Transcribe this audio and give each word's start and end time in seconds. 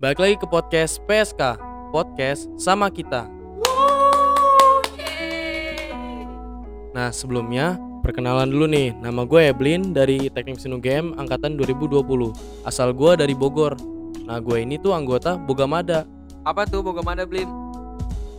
Balik 0.00 0.16
lagi 0.16 0.36
ke 0.40 0.48
podcast 0.48 0.96
PSK, 1.04 1.60
podcast 1.92 2.48
sama 2.56 2.88
kita. 2.88 3.28
Nah 6.96 7.12
sebelumnya, 7.12 7.76
perkenalan 8.00 8.48
dulu 8.48 8.64
nih, 8.64 8.96
nama 8.96 9.28
gue 9.28 9.52
Eblin 9.52 9.92
dari 9.92 10.32
Teknik 10.32 10.56
Mesin 10.56 10.80
UGM 10.80 11.20
Angkatan 11.20 11.52
2020. 11.60 12.00
Asal 12.64 12.96
gue 12.96 13.12
dari 13.12 13.36
Bogor. 13.36 13.76
Nah 14.24 14.40
gue 14.40 14.64
ini 14.64 14.80
tuh 14.80 14.96
anggota 14.96 15.36
Bogamada. 15.36 16.08
Apa 16.48 16.64
tuh 16.64 16.80
Bogamada 16.80 17.28
Blin? 17.28 17.52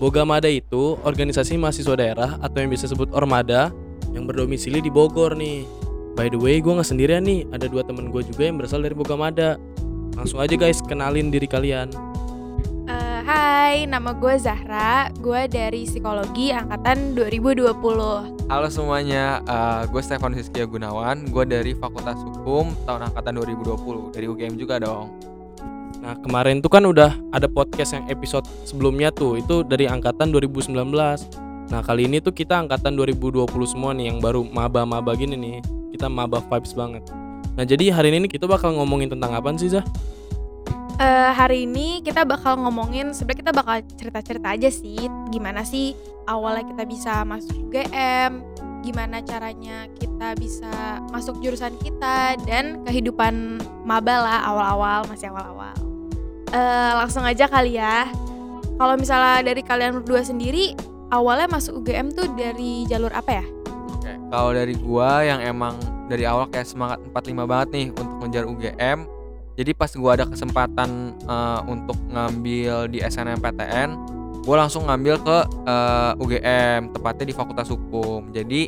Bogamada 0.01 0.49
itu 0.49 0.97
organisasi 1.05 1.61
mahasiswa 1.61 1.93
daerah 1.93 2.41
atau 2.41 2.57
yang 2.57 2.73
bisa 2.73 2.89
disebut 2.89 3.13
Ormada 3.13 3.69
yang 4.17 4.25
berdomisili 4.25 4.81
di 4.81 4.89
Bogor 4.89 5.37
nih. 5.37 5.69
By 6.17 6.33
the 6.33 6.41
way, 6.41 6.57
gue 6.57 6.73
nggak 6.73 6.89
sendirian 6.89 7.21
nih, 7.21 7.45
ada 7.53 7.69
dua 7.69 7.85
temen 7.85 8.09
gue 8.09 8.25
juga 8.25 8.49
yang 8.49 8.57
berasal 8.57 8.81
dari 8.81 8.97
Bogamada. 8.97 9.61
Langsung 10.21 10.37
aja 10.37 10.53
guys, 10.53 10.77
kenalin 10.85 11.33
diri 11.33 11.49
kalian. 11.49 11.89
Eh, 12.85 13.19
hai, 13.25 13.89
nama 13.89 14.13
gue 14.13 14.37
Zahra. 14.37 15.09
Gue 15.17 15.49
dari 15.49 15.89
psikologi 15.89 16.53
angkatan 16.53 17.17
2020. 17.17 17.73
Halo 18.45 18.69
semuanya, 18.69 19.41
eh, 19.41 19.89
gue 19.89 19.97
Stefan 20.05 20.37
Siskia 20.37 20.69
Gunawan, 20.69 21.25
gue 21.25 21.43
dari 21.49 21.73
Fakultas 21.73 22.21
Hukum 22.21 22.69
tahun 22.85 23.09
angkatan 23.09 23.33
2020 23.33 24.13
dari 24.13 24.29
UGM 24.29 24.61
juga 24.61 24.77
dong. 24.77 25.09
Nah 26.05 26.13
kemarin 26.21 26.61
tuh 26.61 26.69
kan 26.69 26.85
udah 26.85 27.17
ada 27.33 27.49
podcast 27.49 27.97
yang 27.97 28.05
episode 28.05 28.45
sebelumnya 28.69 29.09
tuh, 29.09 29.41
itu 29.41 29.65
dari 29.65 29.89
angkatan 29.89 30.29
2019. 30.29 31.25
Nah 31.73 31.81
kali 31.81 32.05
ini 32.05 32.21
tuh 32.21 32.37
kita 32.37 32.61
angkatan 32.61 32.93
2020 32.93 33.49
semua 33.65 33.89
nih 33.97 34.13
yang 34.13 34.21
baru 34.21 34.45
maba-maba 34.45 35.17
gini 35.17 35.33
nih. 35.33 35.57
Kita 35.97 36.13
maba 36.13 36.45
vibes 36.45 36.77
banget. 36.77 37.20
Nah 37.55 37.63
jadi 37.67 37.91
hari 37.91 38.15
ini 38.15 38.31
kita 38.31 38.47
bakal 38.47 38.75
ngomongin 38.75 39.11
tentang 39.11 39.35
apa 39.35 39.51
sih 39.59 39.67
Zah? 39.67 39.83
Eh, 41.01 41.31
hari 41.33 41.65
ini 41.65 42.05
kita 42.05 42.21
bakal 42.21 42.61
ngomongin, 42.61 43.09
sebenarnya 43.09 43.41
kita 43.41 43.53
bakal 43.57 43.75
cerita-cerita 43.97 44.47
aja 44.53 44.69
sih, 44.69 45.09
gimana 45.33 45.65
sih 45.65 45.97
awalnya 46.29 46.61
kita 46.61 46.83
bisa 46.85 47.25
masuk 47.25 47.57
UGM, 47.57 48.45
gimana 48.85 49.17
caranya 49.25 49.89
kita 49.97 50.37
bisa 50.37 51.01
masuk 51.09 51.41
jurusan 51.41 51.73
kita, 51.81 52.37
dan 52.45 52.85
kehidupan 52.85 53.57
maba 53.81 54.13
lah 54.21 54.39
awal-awal, 54.45 55.09
masih 55.09 55.33
awal-awal. 55.33 55.73
Eh, 56.53 56.91
langsung 56.93 57.25
aja 57.25 57.49
kali 57.49 57.81
ya. 57.81 58.05
Kalau 58.77 58.93
misalnya 58.93 59.41
dari 59.41 59.65
kalian 59.65 59.97
berdua 59.97 60.21
sendiri, 60.21 60.77
awalnya 61.09 61.49
masuk 61.49 61.81
UGM 61.81 62.13
tuh 62.13 62.29
dari 62.37 62.85
jalur 62.85 63.09
apa 63.09 63.41
ya? 63.41 63.45
Oke, 63.89 64.13
kalau 64.29 64.53
dari 64.53 64.77
gua 64.77 65.25
yang 65.25 65.41
emang 65.41 65.81
dari 66.11 66.27
awal 66.27 66.51
kayak 66.51 66.67
semangat 66.67 66.99
45 67.15 67.47
banget 67.47 67.67
nih 67.71 67.87
untuk 67.95 68.15
ngejar 68.19 68.43
UGM. 68.43 68.99
Jadi 69.55 69.71
pas 69.71 69.91
gua 69.95 70.19
ada 70.19 70.25
kesempatan 70.27 71.15
eh, 71.23 71.59
untuk 71.71 71.95
ngambil 72.11 72.91
di 72.91 72.99
SNMPTN, 72.99 73.89
gua 74.43 74.55
langsung 74.67 74.91
ngambil 74.91 75.15
ke 75.23 75.37
eh, 75.63 76.11
UGM, 76.19 76.91
tepatnya 76.91 77.25
di 77.31 77.35
Fakultas 77.35 77.71
Hukum. 77.71 78.35
Jadi 78.35 78.67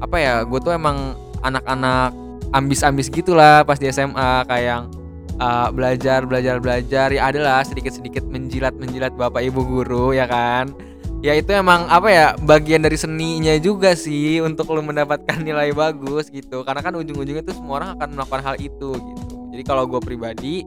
apa 0.00 0.16
ya, 0.16 0.34
gue 0.48 0.58
tuh 0.64 0.72
emang 0.72 1.12
anak-anak 1.44 2.16
ambis-ambis 2.50 3.12
gitulah 3.12 3.62
pas 3.62 3.78
di 3.78 3.86
SMA 3.92 4.42
kayak 4.48 4.90
eh, 5.38 5.68
belajar 5.70 6.26
belajar 6.26 6.56
belajar 6.58 7.08
ya 7.14 7.30
adalah 7.30 7.62
sedikit-sedikit 7.62 8.26
menjilat 8.26 8.74
menjilat 8.74 9.14
bapak 9.14 9.46
ibu 9.46 9.62
guru 9.62 10.10
ya 10.16 10.26
kan 10.26 10.74
ya 11.20 11.36
itu 11.36 11.52
emang 11.52 11.84
apa 11.88 12.08
ya 12.08 12.26
bagian 12.40 12.80
dari 12.80 12.96
seninya 12.96 13.52
juga 13.60 13.92
sih 13.92 14.40
untuk 14.40 14.72
lo 14.72 14.80
mendapatkan 14.80 15.40
nilai 15.46 15.72
bagus 15.76 16.32
gitu 16.32 16.64
karena 16.64 16.80
kan 16.80 16.96
ujung-ujungnya 16.96 17.44
tuh 17.44 17.56
semua 17.56 17.84
orang 17.84 17.90
akan 17.96 18.08
melakukan 18.16 18.42
hal 18.44 18.56
itu 18.56 18.90
gitu 18.96 19.34
jadi 19.52 19.62
kalau 19.64 19.84
gue 19.84 20.00
pribadi 20.00 20.64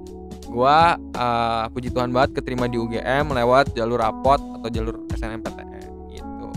gue 0.53 0.77
eh, 1.17 1.63
puji 1.73 1.89
Tuhan 1.89 2.13
banget 2.13 2.37
keterima 2.41 2.69
di 2.69 2.77
UGM 2.77 3.33
lewat 3.33 3.73
jalur 3.73 3.97
rapot 3.97 4.37
atau 4.37 4.69
jalur 4.69 5.01
SNMPTN 5.17 6.13
gitu 6.13 6.47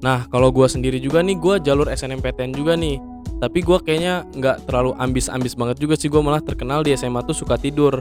Nah 0.00 0.26
kalau 0.32 0.48
gue 0.48 0.64
sendiri 0.64 0.96
juga 0.96 1.20
nih, 1.20 1.36
gue 1.36 1.54
jalur 1.60 1.88
SNMPTN 1.92 2.56
juga 2.56 2.74
nih. 2.76 2.96
Tapi 3.40 3.64
gue 3.64 3.78
kayaknya 3.80 4.28
nggak 4.36 4.68
terlalu 4.68 4.92
ambis-ambis 5.00 5.56
banget 5.56 5.80
juga 5.80 5.94
sih. 5.96 6.08
Gue 6.12 6.20
malah 6.20 6.44
terkenal 6.44 6.84
di 6.84 6.92
SMA 6.96 7.24
tuh 7.24 7.36
suka 7.36 7.56
tidur. 7.56 8.00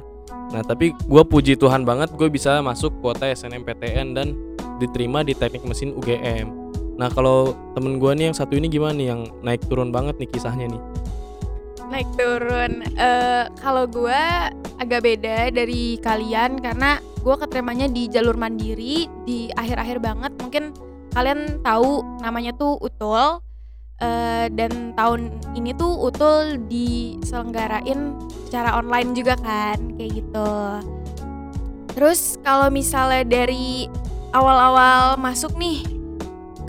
Nah 0.52 0.64
tapi 0.64 0.92
gue 0.96 1.24
puji 1.24 1.56
Tuhan 1.60 1.84
banget 1.84 2.12
gue 2.16 2.28
bisa 2.28 2.60
masuk 2.64 3.00
kuota 3.04 3.28
SNMPTN 3.28 4.16
dan 4.16 4.36
diterima 4.80 5.22
di 5.22 5.36
teknik 5.36 5.68
mesin 5.68 5.92
UGM. 5.94 6.48
Nah 6.96 7.12
kalau 7.12 7.54
temen 7.76 8.00
gue 8.00 8.12
nih 8.16 8.32
yang 8.32 8.36
satu 8.36 8.56
ini 8.56 8.72
gimana 8.72 8.96
nih? 8.96 9.08
Yang 9.12 9.22
naik 9.44 9.62
turun 9.68 9.92
banget 9.92 10.16
nih 10.18 10.30
kisahnya 10.32 10.72
nih? 10.72 10.82
naik 11.90 12.10
turun. 12.16 12.86
Eh, 12.96 13.44
kalau 13.60 13.90
gue 13.90 14.24
agak 14.80 15.02
beda 15.04 15.52
dari 15.52 15.98
kalian 16.00 16.62
karena 16.62 17.02
gue 17.20 17.36
keterimanya 17.36 17.90
di 17.90 18.08
jalur 18.08 18.38
mandiri 18.38 19.10
di 19.26 19.50
akhir-akhir 19.58 19.98
banget. 20.00 20.32
Mungkin 20.40 20.64
kalian 21.12 21.60
tahu 21.66 22.06
namanya 22.22 22.56
tuh 22.56 22.78
utul. 22.80 23.42
Eh, 24.00 24.48
dan 24.56 24.96
tahun 24.96 25.28
ini 25.60 25.76
tuh 25.76 25.92
utul 26.08 26.56
diselenggarain 26.72 28.16
secara 28.48 28.80
online 28.80 29.12
juga 29.12 29.36
kan 29.44 29.76
kayak 30.00 30.24
gitu. 30.24 30.52
Terus 32.00 32.40
kalau 32.40 32.72
misalnya 32.72 33.28
dari 33.28 33.92
awal-awal 34.34 35.18
masuk 35.18 35.54
nih 35.58 35.82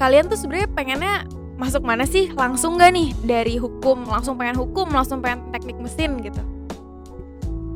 kalian 0.01 0.33
tuh 0.33 0.41
sebenarnya 0.41 0.69
pengennya 0.73 1.15
masuk 1.61 1.85
mana 1.85 2.09
sih? 2.09 2.33
Langsung 2.33 2.81
gak 2.81 2.97
nih 2.97 3.13
dari 3.21 3.61
hukum? 3.61 4.09
Langsung 4.09 4.41
pengen 4.41 4.57
hukum, 4.57 4.89
langsung 4.89 5.21
pengen 5.21 5.45
teknik 5.53 5.77
mesin 5.77 6.17
gitu? 6.25 6.41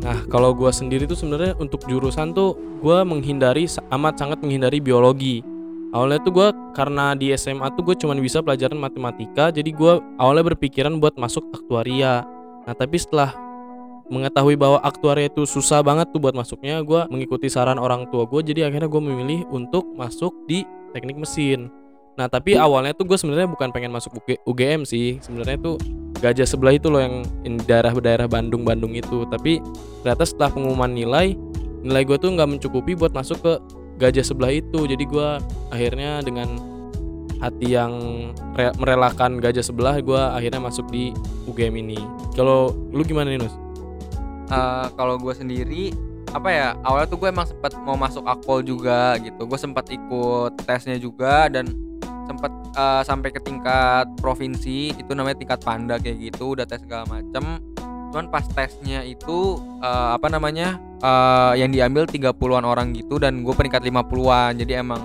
Nah 0.01 0.25
kalau 0.33 0.57
gue 0.57 0.73
sendiri 0.73 1.05
tuh 1.05 1.21
sebenarnya 1.21 1.53
untuk 1.61 1.85
jurusan 1.85 2.33
tuh 2.33 2.57
gue 2.81 2.99
menghindari 3.05 3.69
amat 3.93 4.17
sangat 4.17 4.41
menghindari 4.41 4.81
biologi. 4.81 5.45
Awalnya 5.95 6.21
tuh 6.27 6.33
gue 6.33 6.49
karena 6.75 7.15
di 7.15 7.31
SMA 7.37 7.71
tuh 7.77 7.87
gue 7.87 7.95
cuman 7.95 8.19
bisa 8.19 8.43
pelajaran 8.43 8.75
matematika, 8.75 9.55
jadi 9.55 9.71
gue 9.71 10.03
awalnya 10.19 10.51
berpikiran 10.51 10.99
buat 10.99 11.15
masuk 11.15 11.45
aktuaria. 11.55 12.27
Nah 12.67 12.75
tapi 12.75 12.99
setelah 12.99 13.31
mengetahui 14.09 14.57
bahwa 14.61 14.79
aktuaria 14.85 15.33
itu 15.33 15.49
susah 15.49 15.81
banget 15.81 16.13
tuh 16.13 16.21
buat 16.21 16.37
masuknya, 16.37 16.81
gue 16.85 17.09
mengikuti 17.09 17.49
saran 17.49 17.81
orang 17.81 18.09
tua 18.13 18.29
gue, 18.29 18.41
jadi 18.45 18.69
akhirnya 18.69 18.89
gue 18.89 19.03
memilih 19.03 19.41
untuk 19.49 19.89
masuk 19.97 20.33
di 20.45 20.65
teknik 20.93 21.17
mesin. 21.17 21.73
Nah 22.15 22.31
tapi 22.31 22.55
awalnya 22.55 22.95
tuh 22.95 23.09
gue 23.11 23.19
sebenarnya 23.19 23.51
bukan 23.51 23.75
pengen 23.75 23.91
masuk 23.91 24.23
UG- 24.23 24.43
UGM 24.47 24.87
sih, 24.87 25.19
sebenarnya 25.19 25.59
tuh 25.59 25.77
gajah 26.23 26.47
sebelah 26.47 26.79
itu 26.79 26.87
loh 26.89 27.03
yang 27.03 27.25
daerah-daerah 27.67 28.31
Bandung-Bandung 28.31 28.95
itu. 28.95 29.27
Tapi 29.27 29.59
ternyata 30.05 30.25
setelah 30.25 30.55
pengumuman 30.55 30.93
nilai, 30.95 31.35
nilai 31.83 32.03
gue 32.07 32.17
tuh 32.17 32.31
nggak 32.33 32.49
mencukupi 32.49 32.95
buat 32.95 33.11
masuk 33.11 33.43
ke 33.43 33.53
gajah 33.99 34.23
sebelah 34.23 34.55
itu. 34.55 34.87
Jadi 34.87 35.05
gue 35.05 35.29
akhirnya 35.75 36.23
dengan 36.23 36.55
hati 37.43 37.75
yang 37.75 37.93
re- 38.55 38.73
merelakan 38.79 39.43
gajah 39.43 39.67
sebelah, 39.67 39.99
gue 39.99 40.17
akhirnya 40.17 40.63
masuk 40.63 40.87
di 40.95 41.11
UGM 41.51 41.75
ini. 41.83 41.99
Kalau 42.39 42.71
lu 42.95 43.03
gimana 43.03 43.35
nih 43.35 43.43
Nus? 43.43 43.53
Eh, 44.51 44.87
kalau 44.97 45.17
gue 45.17 45.33
sendiri 45.33 45.95
apa 46.35 46.51
ya 46.51 46.69
awalnya 46.83 47.07
tuh 47.15 47.19
gue 47.23 47.29
emang 47.31 47.47
sempat 47.47 47.79
mau 47.87 47.95
masuk 47.95 48.27
akpol 48.27 48.61
juga 48.61 49.17
gitu. 49.23 49.47
Gue 49.47 49.59
sempat 49.59 49.89
ikut 49.89 50.59
tesnya 50.67 50.99
juga 50.99 51.47
dan 51.49 51.71
sempat 52.27 52.53
eh, 52.77 53.03
sampai 53.07 53.29
ke 53.31 53.41
tingkat 53.41 54.11
provinsi 54.19 54.97
itu 54.97 55.11
namanya 55.15 55.39
tingkat 55.39 55.61
panda 55.63 55.97
kayak 55.97 56.33
gitu 56.33 56.59
udah 56.59 56.67
tes 56.69 56.83
segala 56.83 57.09
macem. 57.09 57.63
Cuman 58.13 58.31
pas 58.31 58.45
tesnya 58.45 59.07
itu 59.07 59.63
eh, 59.81 60.11
apa 60.13 60.27
namanya 60.29 60.77
eh, 61.01 61.63
yang 61.63 61.71
diambil 61.71 62.05
30-an 62.05 62.67
orang 62.67 62.93
gitu 62.93 63.17
dan 63.23 63.47
gue 63.47 63.55
peringkat 63.55 63.87
50-an 63.87 64.61
jadi 64.61 64.83
emang 64.85 65.01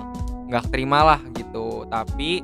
nggak 0.50 0.68
terima 0.74 1.06
lah 1.06 1.20
gitu. 1.38 1.86
Tapi 1.88 2.42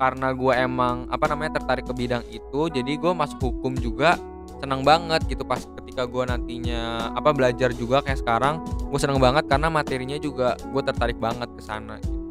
karena 0.00 0.34
gue 0.34 0.52
emang 0.56 1.06
apa 1.14 1.30
namanya 1.30 1.62
tertarik 1.62 1.86
ke 1.86 1.94
bidang 1.94 2.26
itu 2.26 2.66
jadi 2.74 2.98
gue 2.98 3.12
masuk 3.14 3.38
hukum 3.38 3.78
juga 3.78 4.18
senang 4.62 4.86
banget 4.86 5.26
gitu 5.26 5.42
pas 5.42 5.58
ketika 5.58 6.06
gue 6.06 6.22
nantinya 6.22 7.10
apa 7.18 7.34
belajar 7.34 7.74
juga 7.74 7.98
kayak 7.98 8.22
sekarang 8.22 8.62
gue 8.62 9.00
seneng 9.02 9.18
banget 9.18 9.50
karena 9.50 9.66
materinya 9.66 10.14
juga 10.22 10.54
gue 10.54 10.82
tertarik 10.86 11.18
banget 11.18 11.50
ke 11.50 11.62
sana 11.66 11.98
gitu. 11.98 12.22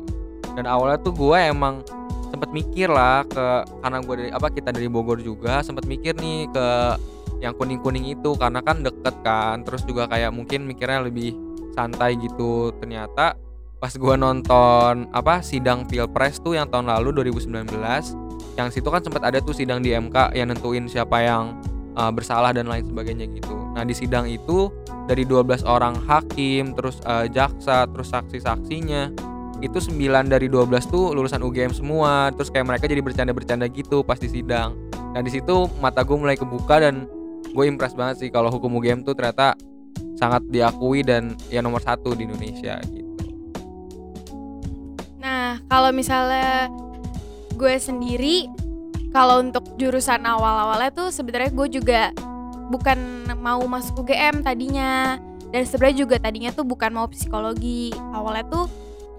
Dan 0.55 0.63
awalnya 0.63 0.95
tuh 1.03 1.11
gue 1.11 1.35
emang 1.35 1.83
sempet 2.31 2.55
mikir 2.55 2.87
lah 2.87 3.27
ke 3.27 3.67
karena 3.83 3.99
gue 3.99 4.15
dari 4.15 4.31
apa 4.31 4.47
kita 4.47 4.71
dari 4.71 4.87
Bogor 4.87 5.19
juga 5.19 5.59
sempet 5.59 5.83
mikir 5.83 6.15
nih 6.15 6.47
ke 6.47 6.67
yang 7.43 7.51
kuning 7.59 7.83
kuning 7.83 8.07
itu 8.07 8.31
karena 8.39 8.63
kan 8.63 8.79
deket 8.79 9.15
kan 9.27 9.67
terus 9.67 9.83
juga 9.83 10.07
kayak 10.07 10.31
mungkin 10.31 10.63
mikirnya 10.63 11.03
lebih 11.03 11.35
santai 11.75 12.15
gitu. 12.15 12.71
Ternyata 12.79 13.35
pas 13.81 13.91
gue 13.91 14.15
nonton 14.15 15.11
apa 15.11 15.43
sidang 15.43 15.83
pilpres 15.83 16.39
tuh 16.39 16.55
yang 16.55 16.71
tahun 16.71 16.87
lalu 16.87 17.27
2019 17.27 17.67
yang 18.55 18.67
situ 18.71 18.87
kan 18.87 19.01
sempat 19.03 19.27
ada 19.27 19.43
tuh 19.43 19.55
sidang 19.55 19.83
di 19.83 19.91
MK 19.91 20.37
yang 20.37 20.53
nentuin 20.53 20.85
siapa 20.87 21.23
yang 21.23 21.57
uh, 21.95 22.11
bersalah 22.11 22.51
dan 22.55 22.67
lain 22.67 22.85
sebagainya 22.85 23.27
gitu. 23.31 23.55
Nah 23.75 23.83
di 23.83 23.95
sidang 23.95 24.27
itu 24.27 24.71
dari 25.07 25.23
12 25.27 25.63
orang 25.67 25.97
hakim, 26.07 26.75
terus 26.75 26.99
uh, 27.07 27.27
jaksa, 27.27 27.87
terus 27.89 28.11
saksi-saksinya 28.11 29.11
itu 29.61 29.77
9 29.77 29.93
dari 30.25 30.49
12 30.49 30.67
tuh 30.89 31.13
lulusan 31.13 31.41
UGM 31.45 31.73
semua. 31.73 32.33
Terus 32.33 32.49
kayak 32.49 32.67
mereka 32.67 32.85
jadi 32.89 33.01
bercanda-bercanda 33.03 33.69
gitu 33.69 34.01
pas 34.01 34.17
di 34.17 34.29
sidang. 34.29 34.75
Nah 35.11 35.21
di 35.21 35.31
situ 35.31 35.69
mata 35.79 36.01
gue 36.01 36.17
mulai 36.17 36.35
kebuka 36.39 36.81
dan 36.81 37.05
gue 37.51 37.65
impress 37.67 37.93
banget 37.93 38.25
sih 38.25 38.29
kalau 38.31 38.47
hukum 38.47 38.79
UGM 38.79 39.03
tuh 39.03 39.13
ternyata 39.13 39.59
sangat 40.15 40.45
diakui 40.47 41.01
dan 41.01 41.33
ya 41.49 41.59
nomor 41.65 41.81
satu 41.81 42.13
di 42.13 42.29
Indonesia 42.29 42.77
gitu. 42.85 43.11
Nah, 45.21 45.61
kalau 45.69 45.93
misalnya 45.93 46.69
gue 47.57 47.75
sendiri, 47.77 48.49
kalau 49.11 49.43
untuk 49.43 49.67
jurusan 49.75 50.23
awal-awalnya 50.23 50.91
tuh 50.95 51.11
sebenarnya 51.11 51.51
gue 51.51 51.67
juga 51.67 52.01
bukan 52.71 53.27
mau 53.43 53.61
masuk 53.67 54.07
UGM 54.07 54.41
tadinya. 54.41 55.19
Dan 55.51 55.67
sebenarnya 55.67 56.07
juga 56.07 56.15
tadinya 56.15 56.55
tuh 56.55 56.63
bukan 56.63 56.95
mau 56.95 57.11
psikologi. 57.11 57.91
Awalnya 58.15 58.47
tuh 58.47 58.65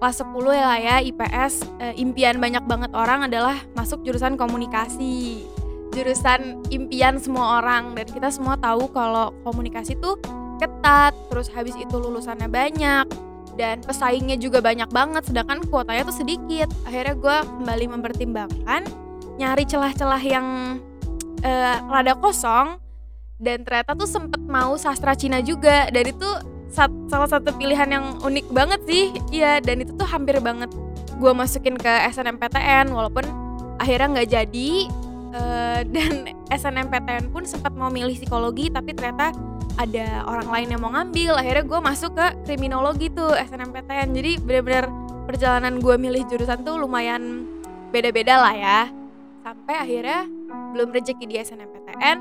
kelas 0.01 0.25
10 0.25 0.33
ya 0.57 0.65
lah 0.65 0.79
ya 0.81 0.95
IPS 0.99 1.53
eh, 1.79 1.93
impian 2.01 2.41
banyak 2.41 2.65
banget 2.65 2.91
orang 2.97 3.29
adalah 3.29 3.55
masuk 3.77 4.01
jurusan 4.01 4.33
komunikasi. 4.33 5.45
Jurusan 5.93 6.65
impian 6.73 7.21
semua 7.21 7.61
orang 7.61 7.93
dan 7.93 8.09
kita 8.09 8.33
semua 8.33 8.57
tahu 8.57 8.89
kalau 8.89 9.29
komunikasi 9.45 9.93
tuh 10.01 10.17
ketat, 10.57 11.13
terus 11.29 11.53
habis 11.53 11.77
itu 11.77 11.93
lulusannya 11.93 12.49
banyak 12.49 13.05
dan 13.53 13.85
pesaingnya 13.85 14.33
juga 14.41 14.65
banyak 14.65 14.89
banget 14.89 15.29
sedangkan 15.29 15.61
kuotanya 15.69 16.09
tuh 16.09 16.17
sedikit 16.25 16.65
akhirnya 16.89 17.13
gue 17.13 17.37
kembali 17.61 17.85
mempertimbangkan 17.85 18.81
nyari 19.37 19.63
celah-celah 19.65 20.21
yang 20.21 20.77
eh, 21.41 21.77
rada 21.89 22.13
kosong 22.17 22.77
dan 23.41 23.65
ternyata 23.67 23.91
tuh 23.97 24.07
sempet 24.07 24.39
mau 24.45 24.77
sastra 24.79 25.17
Cina 25.17 25.43
juga. 25.43 25.89
Dan 25.91 26.13
itu 26.15 26.29
sat- 26.71 26.95
salah 27.11 27.27
satu 27.27 27.51
pilihan 27.57 27.89
yang 27.89 28.05
unik 28.23 28.47
banget 28.53 28.81
sih. 28.87 29.03
Iya 29.33 29.59
dan 29.59 29.83
itu 29.83 29.91
tuh 29.97 30.07
hampir 30.07 30.39
banget 30.39 30.71
gue 31.13 31.31
masukin 31.35 31.77
ke 31.77 31.91
SNMPTN 32.09 32.89
walaupun 32.93 33.25
akhirnya 33.77 34.07
nggak 34.19 34.29
jadi. 34.29 34.71
Eh, 35.33 35.79
dan 35.93 36.13
SNMPTN 36.53 37.33
pun 37.33 37.43
sempat 37.43 37.73
mau 37.73 37.89
milih 37.89 38.15
psikologi 38.15 38.69
tapi 38.69 38.93
ternyata 38.93 39.33
ada 39.73 40.21
orang 40.29 40.47
lain 40.53 40.67
yang 40.77 40.81
mau 40.85 40.93
ngambil. 40.93 41.35
Akhirnya 41.41 41.65
gue 41.65 41.79
masuk 41.81 42.15
ke 42.15 42.27
kriminologi 42.45 43.09
tuh 43.09 43.33
SNMPTN 43.33 44.13
jadi 44.13 44.31
bener-bener 44.39 44.85
perjalanan 45.23 45.79
gue 45.79 45.95
milih 45.95 46.27
jurusan 46.27 46.61
tuh 46.67 46.77
lumayan 46.77 47.47
beda-beda 47.95 48.43
lah 48.43 48.53
ya 48.53 49.02
sampai 49.43 49.75
akhirnya 49.75 50.25
belum 50.73 50.89
rezeki 50.95 51.25
di 51.27 51.35
SNMPTN 51.37 52.17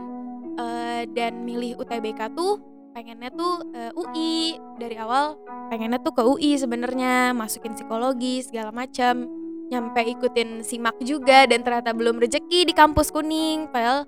eh, 0.59 1.03
dan 1.15 1.47
milih 1.47 1.79
UTBK 1.79 2.35
tuh 2.35 2.59
pengennya 2.93 3.31
tuh 3.33 3.65
eh, 3.73 3.95
UI 3.95 4.59
dari 4.77 5.01
awal 5.01 5.39
pengennya 5.73 6.03
tuh 6.03 6.13
ke 6.13 6.23
UI 6.27 6.59
sebenarnya 6.59 7.33
masukin 7.33 7.73
psikologi 7.73 8.45
segala 8.45 8.75
macam 8.75 9.25
nyampe 9.73 10.05
ikutin 10.05 10.61
simak 10.61 11.01
juga 11.01 11.49
dan 11.49 11.65
ternyata 11.65 11.97
belum 11.97 12.21
rezeki 12.21 12.69
di 12.69 12.77
kampus 12.77 13.09
kuning. 13.09 13.73
Padahal 13.73 14.05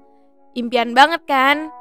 impian 0.53 0.93
banget 0.93 1.25
kan? 1.25 1.73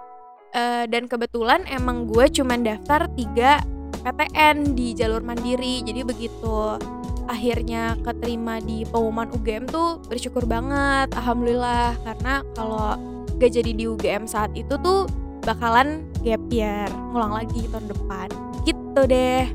Eh, 0.55 0.87
dan 0.87 1.11
kebetulan 1.11 1.67
emang 1.67 2.07
gue 2.07 2.31
cuman 2.31 2.63
daftar 2.63 3.11
3 3.11 3.59
PTN 4.07 4.71
di 4.71 4.95
jalur 4.95 5.19
mandiri. 5.19 5.83
Jadi 5.83 5.99
begitu 6.07 6.79
akhirnya 7.27 7.95
keterima 8.01 8.59
di 8.59 8.83
pengumuman 8.87 9.31
UGM 9.31 9.67
tuh 9.69 9.99
bersyukur 10.07 10.43
banget 10.47 11.11
alhamdulillah. 11.15 11.95
Karena 12.03 12.43
kalau 12.55 12.95
gak 13.39 13.51
jadi 13.51 13.71
di 13.73 13.85
UGM 13.87 14.27
saat 14.29 14.51
itu 14.53 14.75
tuh 14.79 15.07
bakalan 15.43 16.07
gap 16.23 16.39
year 16.51 16.87
ngulang 17.11 17.35
lagi 17.35 17.67
tahun 17.71 17.87
depan. 17.91 18.27
Gitu 18.63 19.01
deh. 19.07 19.45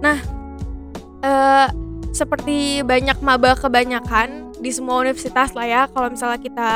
Nah 0.00 0.18
eh 1.20 1.68
seperti 2.10 2.82
banyak 2.82 3.22
maba 3.22 3.54
kebanyakan 3.54 4.50
di 4.58 4.74
semua 4.74 4.98
universitas 5.00 5.54
lah 5.54 5.66
ya 5.68 5.82
kalau 5.92 6.10
misalnya 6.10 6.40
kita 6.42 6.70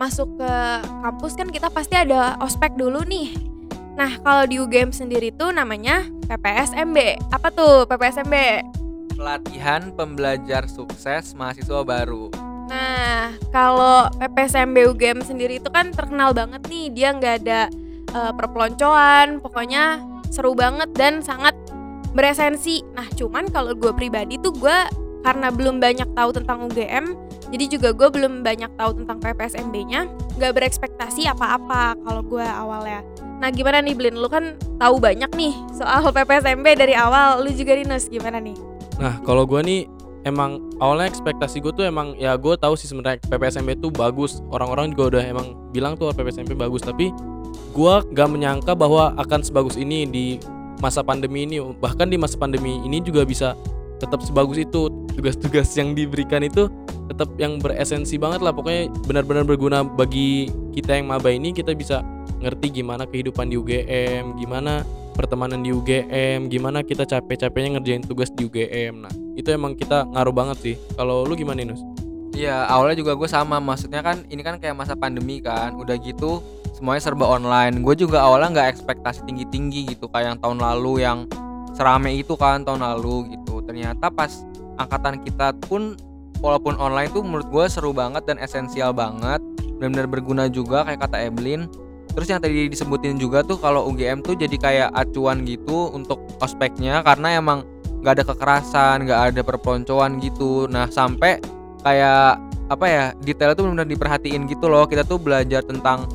masuk 0.00 0.40
ke 0.40 0.52
kampus 1.04 1.36
kan 1.36 1.48
kita 1.52 1.68
pasti 1.68 1.94
ada 1.98 2.38
ospek 2.40 2.72
dulu 2.78 3.04
nih. 3.04 3.36
Nah 3.98 4.16
kalau 4.24 4.48
di 4.48 4.56
UGM 4.56 4.94
sendiri 4.94 5.28
tuh 5.34 5.52
namanya 5.52 6.08
PPSMB 6.30 7.20
apa 7.28 7.48
tuh 7.52 7.84
PPSMB 7.84 8.34
Pelatihan 9.20 9.92
pembelajar 9.92 10.64
sukses 10.64 11.36
mahasiswa 11.36 11.84
baru. 11.84 12.32
Nah, 12.72 13.36
kalau 13.52 14.08
PPSMB 14.16 14.96
UGM 14.96 15.20
sendiri 15.20 15.60
itu 15.60 15.68
kan 15.68 15.92
terkenal 15.92 16.32
banget 16.32 16.64
nih, 16.72 16.88
dia 16.88 17.12
nggak 17.12 17.44
ada 17.44 17.68
eh, 18.16 18.32
perpeloncoan, 18.32 19.44
pokoknya 19.44 20.00
seru 20.32 20.56
banget 20.56 20.88
dan 20.96 21.20
sangat 21.20 21.52
beresensi. 22.16 22.80
Nah, 22.96 23.04
cuman 23.12 23.52
kalau 23.52 23.76
gue 23.76 23.92
pribadi 23.92 24.40
tuh 24.40 24.56
gue 24.56 24.78
karena 25.20 25.52
belum 25.52 25.84
banyak 25.84 26.16
tahu 26.16 26.32
tentang 26.32 26.64
UGM, 26.72 27.12
jadi 27.52 27.64
juga 27.68 27.92
gue 27.92 28.08
belum 28.08 28.40
banyak 28.40 28.72
tahu 28.80 29.04
tentang 29.04 29.20
PPSMB-nya, 29.20 30.08
nggak 30.40 30.52
berekspektasi 30.56 31.28
apa-apa 31.28 31.92
kalau 32.08 32.24
gue 32.24 32.40
awalnya. 32.40 33.04
Nah, 33.36 33.52
gimana 33.52 33.84
nih 33.84 33.92
Blin? 33.92 34.16
Lu 34.16 34.32
kan 34.32 34.56
tahu 34.80 34.96
banyak 34.96 35.28
nih 35.36 35.52
soal 35.76 36.08
PPSMB 36.16 36.64
dari 36.72 36.96
awal. 36.96 37.44
Lu 37.44 37.52
juga 37.52 37.76
Rinus, 37.76 38.08
gimana 38.08 38.40
nih? 38.40 38.79
Nah, 39.00 39.16
kalau 39.24 39.48
gua 39.48 39.64
nih 39.64 39.88
emang 40.28 40.60
awalnya 40.84 41.08
ekspektasi 41.08 41.64
gue 41.64 41.72
tuh 41.72 41.88
emang 41.88 42.12
ya 42.20 42.36
gue 42.36 42.52
tahu 42.60 42.76
sih 42.76 42.84
sebenarnya 42.84 43.24
PPSMB 43.32 43.80
tuh 43.80 43.88
bagus. 43.88 44.44
Orang-orang 44.52 44.92
juga 44.92 45.16
udah 45.16 45.22
emang 45.24 45.56
bilang 45.72 45.96
tuh 45.96 46.12
PPSMB 46.12 46.52
bagus, 46.52 46.84
tapi 46.84 47.08
gua 47.72 48.04
gak 48.12 48.28
menyangka 48.28 48.76
bahwa 48.76 49.16
akan 49.16 49.40
sebagus 49.40 49.80
ini 49.80 50.04
di 50.04 50.26
masa 50.84 51.00
pandemi 51.00 51.48
ini. 51.48 51.56
Bahkan 51.58 52.12
di 52.12 52.20
masa 52.20 52.36
pandemi 52.36 52.76
ini 52.84 53.00
juga 53.00 53.24
bisa 53.24 53.56
tetap 53.96 54.20
sebagus 54.20 54.60
itu. 54.60 54.92
Tugas-tugas 55.16 55.72
yang 55.76 55.96
diberikan 55.96 56.44
itu 56.44 56.68
tetap 57.08 57.32
yang 57.40 57.56
beresensi 57.56 58.20
banget 58.20 58.44
lah. 58.44 58.52
Pokoknya 58.52 58.92
benar-benar 59.08 59.48
berguna 59.48 59.80
bagi 59.80 60.52
kita 60.76 61.00
yang 61.00 61.08
maba 61.08 61.32
ini 61.32 61.56
kita 61.56 61.72
bisa 61.72 62.04
ngerti 62.40 62.80
gimana 62.80 63.04
kehidupan 63.04 63.52
di 63.52 63.60
UGM, 63.60 64.40
gimana 64.40 64.80
pertemanan 65.20 65.60
di 65.60 65.68
UGM, 65.76 66.48
gimana 66.48 66.80
kita 66.80 67.04
capek-capeknya 67.04 67.76
ngerjain 67.76 68.00
tugas 68.00 68.32
di 68.32 68.48
UGM. 68.48 69.04
Nah, 69.04 69.12
itu 69.36 69.52
emang 69.52 69.76
kita 69.76 70.08
ngaruh 70.08 70.32
banget 70.32 70.56
sih. 70.64 70.76
Kalau 70.96 71.28
lu 71.28 71.36
gimana, 71.36 71.60
Nus? 71.60 71.84
Iya, 72.32 72.64
awalnya 72.72 72.96
juga 72.96 73.12
gue 73.20 73.28
sama. 73.28 73.60
Maksudnya 73.60 74.00
kan 74.00 74.24
ini 74.32 74.40
kan 74.40 74.56
kayak 74.56 74.72
masa 74.72 74.96
pandemi 74.96 75.44
kan. 75.44 75.76
Udah 75.76 76.00
gitu 76.00 76.40
semuanya 76.72 77.04
serba 77.04 77.28
online. 77.28 77.84
Gue 77.84 77.92
juga 77.92 78.24
awalnya 78.24 78.56
nggak 78.56 78.68
ekspektasi 78.80 79.28
tinggi-tinggi 79.28 79.92
gitu 79.92 80.08
kayak 80.08 80.32
yang 80.32 80.38
tahun 80.40 80.58
lalu 80.64 81.04
yang 81.04 81.28
serame 81.76 82.16
itu 82.16 82.32
kan 82.40 82.64
tahun 82.64 82.80
lalu 82.80 83.36
gitu. 83.36 83.60
Ternyata 83.68 84.08
pas 84.08 84.32
angkatan 84.80 85.20
kita 85.20 85.52
pun 85.68 86.00
walaupun 86.40 86.80
online 86.80 87.12
tuh 87.12 87.20
menurut 87.20 87.52
gue 87.52 87.64
seru 87.68 87.92
banget 87.92 88.24
dan 88.24 88.40
esensial 88.40 88.96
banget. 88.96 89.44
Benar-benar 89.76 90.08
berguna 90.08 90.44
juga 90.48 90.88
kayak 90.88 91.04
kata 91.04 91.28
Evelyn. 91.28 91.68
Terus 92.10 92.26
yang 92.26 92.40
tadi 92.42 92.66
disebutin 92.66 93.16
juga 93.16 93.46
tuh 93.46 93.58
kalau 93.62 93.86
UGM 93.86 94.20
tuh 94.24 94.34
jadi 94.34 94.56
kayak 94.58 94.90
acuan 94.94 95.46
gitu 95.46 95.94
untuk 95.94 96.18
ospeknya 96.42 97.06
karena 97.06 97.38
emang 97.38 97.62
nggak 98.00 98.12
ada 98.20 98.24
kekerasan, 98.26 98.96
nggak 99.06 99.20
ada 99.32 99.40
perpeloncoan 99.44 100.18
gitu. 100.18 100.66
Nah 100.66 100.90
sampai 100.90 101.38
kayak 101.86 102.40
apa 102.70 102.86
ya 102.86 103.04
detail 103.26 103.52
itu 103.54 103.62
benar-benar 103.66 103.88
diperhatiin 103.90 104.46
gitu 104.50 104.66
loh. 104.66 104.86
Kita 104.86 105.06
tuh 105.06 105.18
belajar 105.22 105.62
tentang 105.62 106.08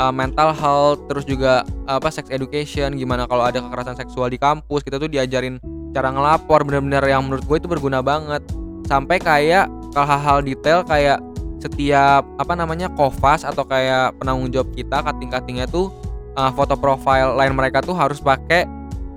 uh, 0.00 0.12
mental 0.12 0.54
health, 0.54 1.06
terus 1.06 1.24
juga 1.28 1.66
apa 1.86 2.08
sex 2.08 2.28
education, 2.30 2.94
gimana 2.94 3.26
kalau 3.26 3.46
ada 3.46 3.58
kekerasan 3.60 3.96
seksual 3.98 4.30
di 4.30 4.38
kampus. 4.38 4.80
Kita 4.82 4.96
tuh 4.96 5.10
diajarin 5.10 5.58
cara 5.90 6.10
ngelapor, 6.14 6.62
benar-benar 6.62 7.02
yang 7.06 7.26
menurut 7.26 7.44
gue 7.46 7.56
itu 7.58 7.68
berguna 7.68 8.00
banget. 8.00 8.44
Sampai 8.86 9.22
kayak 9.22 9.70
hal-hal 9.94 10.42
detail 10.42 10.82
kayak 10.86 11.18
setiap 11.60 12.24
apa 12.40 12.52
namanya 12.56 12.88
kofas 12.96 13.44
atau 13.44 13.62
kayak 13.68 14.16
penanggung 14.16 14.48
jawab 14.48 14.72
kita 14.72 15.04
kating-katingnya 15.04 15.68
tuh 15.68 15.92
uh, 16.34 16.50
foto 16.56 16.74
profile 16.74 17.36
lain 17.36 17.52
mereka 17.52 17.84
tuh 17.84 17.92
harus 17.92 18.18
pakai 18.18 18.64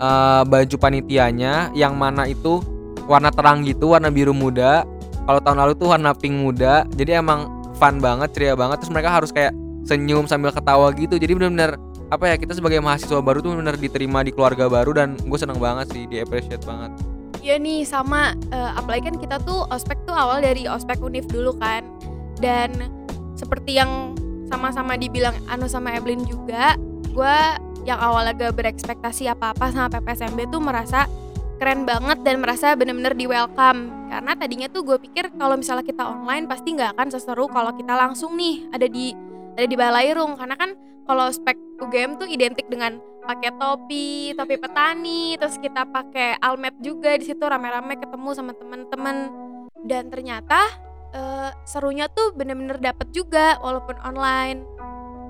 uh, 0.03 0.43
baju 0.43 0.75
panitianya 0.75 1.71
yang 1.71 1.95
mana 1.95 2.27
itu 2.27 2.59
warna 3.07 3.31
terang 3.31 3.63
gitu 3.63 3.95
warna 3.95 4.12
biru 4.12 4.35
muda. 4.35 4.83
Kalau 5.23 5.39
tahun 5.39 5.57
lalu 5.63 5.73
tuh 5.79 5.88
warna 5.95 6.12
pink 6.12 6.35
muda 6.35 6.83
jadi 7.00 7.23
emang 7.23 7.47
fun 7.79 8.03
banget 8.03 8.35
ceria 8.35 8.55
banget. 8.59 8.83
Terus 8.83 8.91
mereka 8.91 9.09
harus 9.12 9.31
kayak 9.31 9.55
senyum 9.88 10.27
sambil 10.27 10.51
ketawa 10.51 10.91
gitu. 10.95 11.15
Jadi 11.15 11.31
benar-benar 11.35 11.79
apa 12.12 12.29
ya 12.29 12.35
kita 12.38 12.53
sebagai 12.53 12.77
mahasiswa 12.83 13.23
baru 13.23 13.41
tuh 13.41 13.57
benar 13.57 13.79
diterima 13.79 14.21
di 14.21 14.29
keluarga 14.29 14.69
baru 14.69 14.93
dan 14.93 15.17
gue 15.17 15.39
seneng 15.39 15.57
banget 15.57 15.89
sih 15.95 16.03
di 16.05 16.19
appreciate 16.19 16.62
banget. 16.67 16.91
Iya 17.43 17.59
nih 17.59 17.83
sama 17.83 18.31
eh, 18.55 18.71
apalagi 18.79 19.12
kan 19.12 19.15
kita 19.19 19.35
tuh 19.43 19.67
ospek 19.67 20.00
tuh 20.07 20.15
awal 20.15 20.39
dari 20.39 20.63
ospek 20.63 21.03
univ 21.03 21.27
dulu 21.27 21.51
kan 21.59 21.83
dan 22.43 22.91
seperti 23.39 23.79
yang 23.79 24.12
sama-sama 24.51 25.00
dibilang 25.00 25.33
Anu 25.47 25.71
sama 25.71 25.95
Evelyn 25.95 26.27
juga 26.27 26.75
gue 27.15 27.38
yang 27.88 28.00
awalnya 28.00 28.35
gak 28.35 28.59
berekspektasi 28.59 29.31
apa-apa 29.31 29.71
sama 29.71 29.88
PPSMB 29.88 30.51
tuh 30.51 30.59
merasa 30.59 31.07
keren 31.63 31.88
banget 31.88 32.19
dan 32.27 32.43
merasa 32.43 32.75
bener-bener 32.75 33.15
di 33.15 33.23
welcome. 33.23 33.88
Karena 34.12 34.35
tadinya 34.35 34.67
tuh 34.67 34.83
gue 34.83 34.97
pikir 35.00 35.31
kalau 35.39 35.55
misalnya 35.55 35.88
kita 35.88 36.03
online 36.03 36.43
pasti 36.43 36.75
nggak 36.75 37.00
akan 37.00 37.07
seseru 37.07 37.47
kalau 37.47 37.71
kita 37.75 37.95
langsung 37.95 38.35
nih 38.35 38.67
ada 38.75 38.88
di 38.88 39.15
ada 39.55 39.67
di 39.69 39.75
Balairung 39.79 40.35
karena 40.35 40.55
kan 40.59 40.75
kalau 41.07 41.27
spek 41.31 41.55
UGM 41.79 42.19
tuh 42.19 42.27
identik 42.27 42.67
dengan 42.67 43.00
pakai 43.23 43.55
topi, 43.55 44.35
topi 44.35 44.55
petani, 44.59 45.39
terus 45.39 45.55
kita 45.59 45.88
pakai 45.88 46.39
almet 46.43 46.75
juga 46.83 47.15
di 47.15 47.23
situ 47.23 47.43
rame-rame 47.43 47.95
ketemu 47.95 48.29
sama 48.35 48.51
teman-teman 48.55 49.31
dan 49.88 50.12
ternyata 50.12 50.59
eh, 51.13 51.51
serunya 51.63 52.10
tuh 52.10 52.34
bener-bener 52.34 52.82
dapet 52.82 53.08
juga 53.13 53.58
walaupun 53.62 53.96
online. 54.01 54.65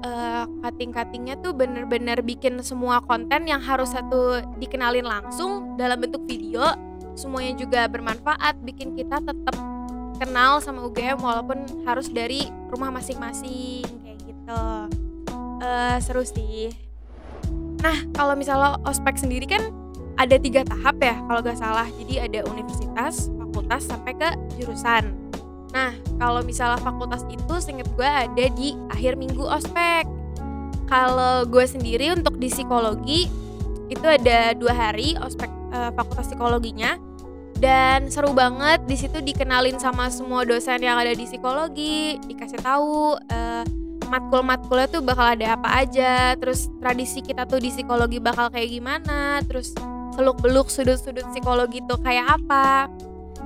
Eh, 0.04 0.44
cutting-cuttingnya 0.60 1.40
tuh 1.40 1.56
bener-bener 1.56 2.20
bikin 2.20 2.60
semua 2.60 3.00
konten 3.00 3.48
yang 3.48 3.64
harus 3.64 3.96
satu 3.96 4.44
dikenalin 4.60 5.08
langsung 5.08 5.80
dalam 5.80 5.96
bentuk 6.04 6.28
video 6.28 6.76
semuanya 7.16 7.56
juga 7.56 7.88
bermanfaat 7.88 8.60
bikin 8.68 9.00
kita 9.00 9.24
tetap 9.24 9.56
kenal 10.20 10.60
sama 10.60 10.84
UGM 10.92 11.24
walaupun 11.24 11.64
harus 11.88 12.12
dari 12.12 12.52
rumah 12.68 12.92
masing-masing 12.92 13.88
kayak 14.04 14.20
gitu. 14.28 14.64
Eh, 15.64 15.98
seru 16.04 16.28
sih. 16.28 16.76
Nah 17.80 17.96
kalau 18.12 18.36
misalnya 18.36 18.76
ospek 18.84 19.16
sendiri 19.16 19.48
kan 19.48 19.72
ada 20.20 20.36
tiga 20.36 20.68
tahap 20.68 21.00
ya 21.00 21.16
kalau 21.32 21.40
gak 21.40 21.56
salah. 21.56 21.88
Jadi 21.96 22.20
ada 22.20 22.40
universitas 22.52 23.32
fakultas 23.40 23.88
sampai 23.88 24.14
ke 24.20 24.30
jurusan 24.60 25.23
Nah, 25.74 25.92
kalau 26.22 26.46
misalnya 26.46 26.78
fakultas 26.80 27.26
itu 27.34 27.54
seinget 27.58 27.90
gue 27.98 28.06
ada 28.06 28.46
di 28.54 28.78
akhir 28.94 29.18
minggu 29.18 29.42
ospek. 29.42 30.06
Kalau 30.86 31.50
gue 31.50 31.66
sendiri 31.66 32.14
untuk 32.14 32.38
di 32.38 32.54
psikologi 32.54 33.26
itu 33.90 34.06
ada 34.06 34.54
dua 34.54 34.74
hari 34.74 35.18
ospek 35.18 35.50
eh, 35.74 35.92
fakultas 35.98 36.30
psikologinya 36.30 36.96
dan 37.58 38.12
seru 38.12 38.36
banget 38.36 38.84
di 38.86 39.00
situ 39.00 39.24
dikenalin 39.24 39.80
sama 39.80 40.12
semua 40.12 40.44
dosen 40.44 40.84
yang 40.84 41.00
ada 41.00 41.16
di 41.16 41.24
psikologi, 41.24 42.20
dikasih 42.28 42.60
tahu 42.60 43.16
eh, 43.32 43.64
matkul-matkulnya 44.12 44.88
tuh 44.92 45.02
bakal 45.02 45.34
ada 45.34 45.58
apa 45.58 45.82
aja, 45.82 46.38
terus 46.38 46.70
tradisi 46.78 47.24
kita 47.26 47.50
tuh 47.50 47.58
di 47.64 47.74
psikologi 47.74 48.22
bakal 48.22 48.52
kayak 48.54 48.70
gimana, 48.70 49.42
terus 49.48 49.74
seluk-beluk 50.14 50.70
sudut-sudut 50.70 51.26
psikologi 51.34 51.82
tuh 51.90 51.98
kayak 52.04 52.38
apa. 52.38 52.92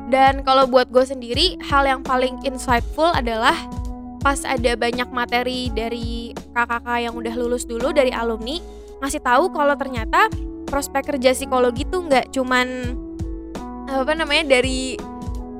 Dan 0.08 0.42
kalau 0.48 0.64
buat 0.68 0.88
gue 0.88 1.04
sendiri, 1.04 1.60
hal 1.68 1.84
yang 1.84 2.02
paling 2.02 2.40
insightful 2.48 3.12
adalah 3.12 3.56
pas 4.24 4.40
ada 4.48 4.74
banyak 4.80 5.08
materi 5.12 5.70
dari 5.72 6.32
kakak-kakak 6.56 7.00
yang 7.06 7.14
udah 7.14 7.34
lulus 7.38 7.64
dulu 7.64 7.94
dari 7.94 8.10
alumni 8.12 8.58
ngasih 8.98 9.22
tahu 9.22 9.54
kalau 9.54 9.78
ternyata 9.78 10.26
prospek 10.66 11.16
kerja 11.16 11.38
psikologi 11.38 11.86
tuh 11.86 12.10
nggak 12.10 12.34
cuman 12.34 12.98
apa 13.88 14.12
namanya 14.18 14.58
dari 14.58 14.98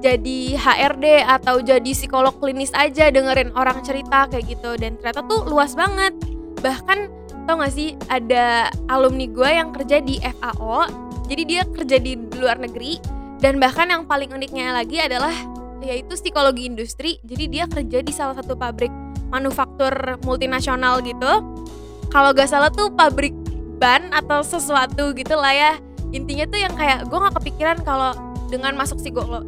jadi 0.02 0.58
HRD 0.58 1.26
atau 1.26 1.62
jadi 1.62 1.92
psikolog 1.94 2.36
klinis 2.38 2.74
aja 2.76 3.10
dengerin 3.10 3.54
orang 3.56 3.82
cerita 3.82 4.30
kayak 4.30 4.46
gitu. 4.46 4.78
Dan 4.78 5.00
ternyata 5.00 5.26
tuh 5.26 5.48
luas 5.50 5.74
banget. 5.74 6.14
Bahkan 6.62 7.00
tau 7.48 7.64
gak 7.64 7.74
sih 7.74 7.96
ada 8.12 8.68
alumni 8.92 9.26
gue 9.26 9.50
yang 9.50 9.72
kerja 9.72 10.04
di 10.04 10.20
FAO 10.20 10.84
jadi 11.32 11.44
dia 11.48 11.62
kerja 11.64 11.98
di 11.98 12.20
luar 12.36 12.60
negeri 12.60 13.00
dan 13.38 13.62
bahkan 13.62 13.86
yang 13.86 14.04
paling 14.10 14.34
uniknya 14.34 14.74
lagi 14.74 14.98
adalah 14.98 15.34
yaitu 15.82 16.18
psikologi 16.18 16.66
industri. 16.66 17.22
Jadi 17.22 17.44
dia 17.48 17.66
kerja 17.70 18.02
di 18.02 18.14
salah 18.14 18.36
satu 18.38 18.58
pabrik 18.58 18.90
manufaktur 19.30 19.94
multinasional 20.26 21.04
gitu. 21.06 21.46
Kalau 22.10 22.32
gak 22.34 22.50
salah 22.50 22.72
tuh 22.72 22.90
pabrik 22.90 23.36
ban 23.78 24.10
atau 24.10 24.42
sesuatu 24.42 25.14
gitu 25.14 25.36
lah 25.38 25.54
ya. 25.54 25.72
Intinya 26.16 26.48
tuh 26.50 26.60
yang 26.60 26.74
kayak 26.74 27.06
gue 27.06 27.18
gak 27.20 27.36
kepikiran 27.38 27.78
kalau 27.86 28.16
dengan 28.48 28.74
masuk 28.80 28.98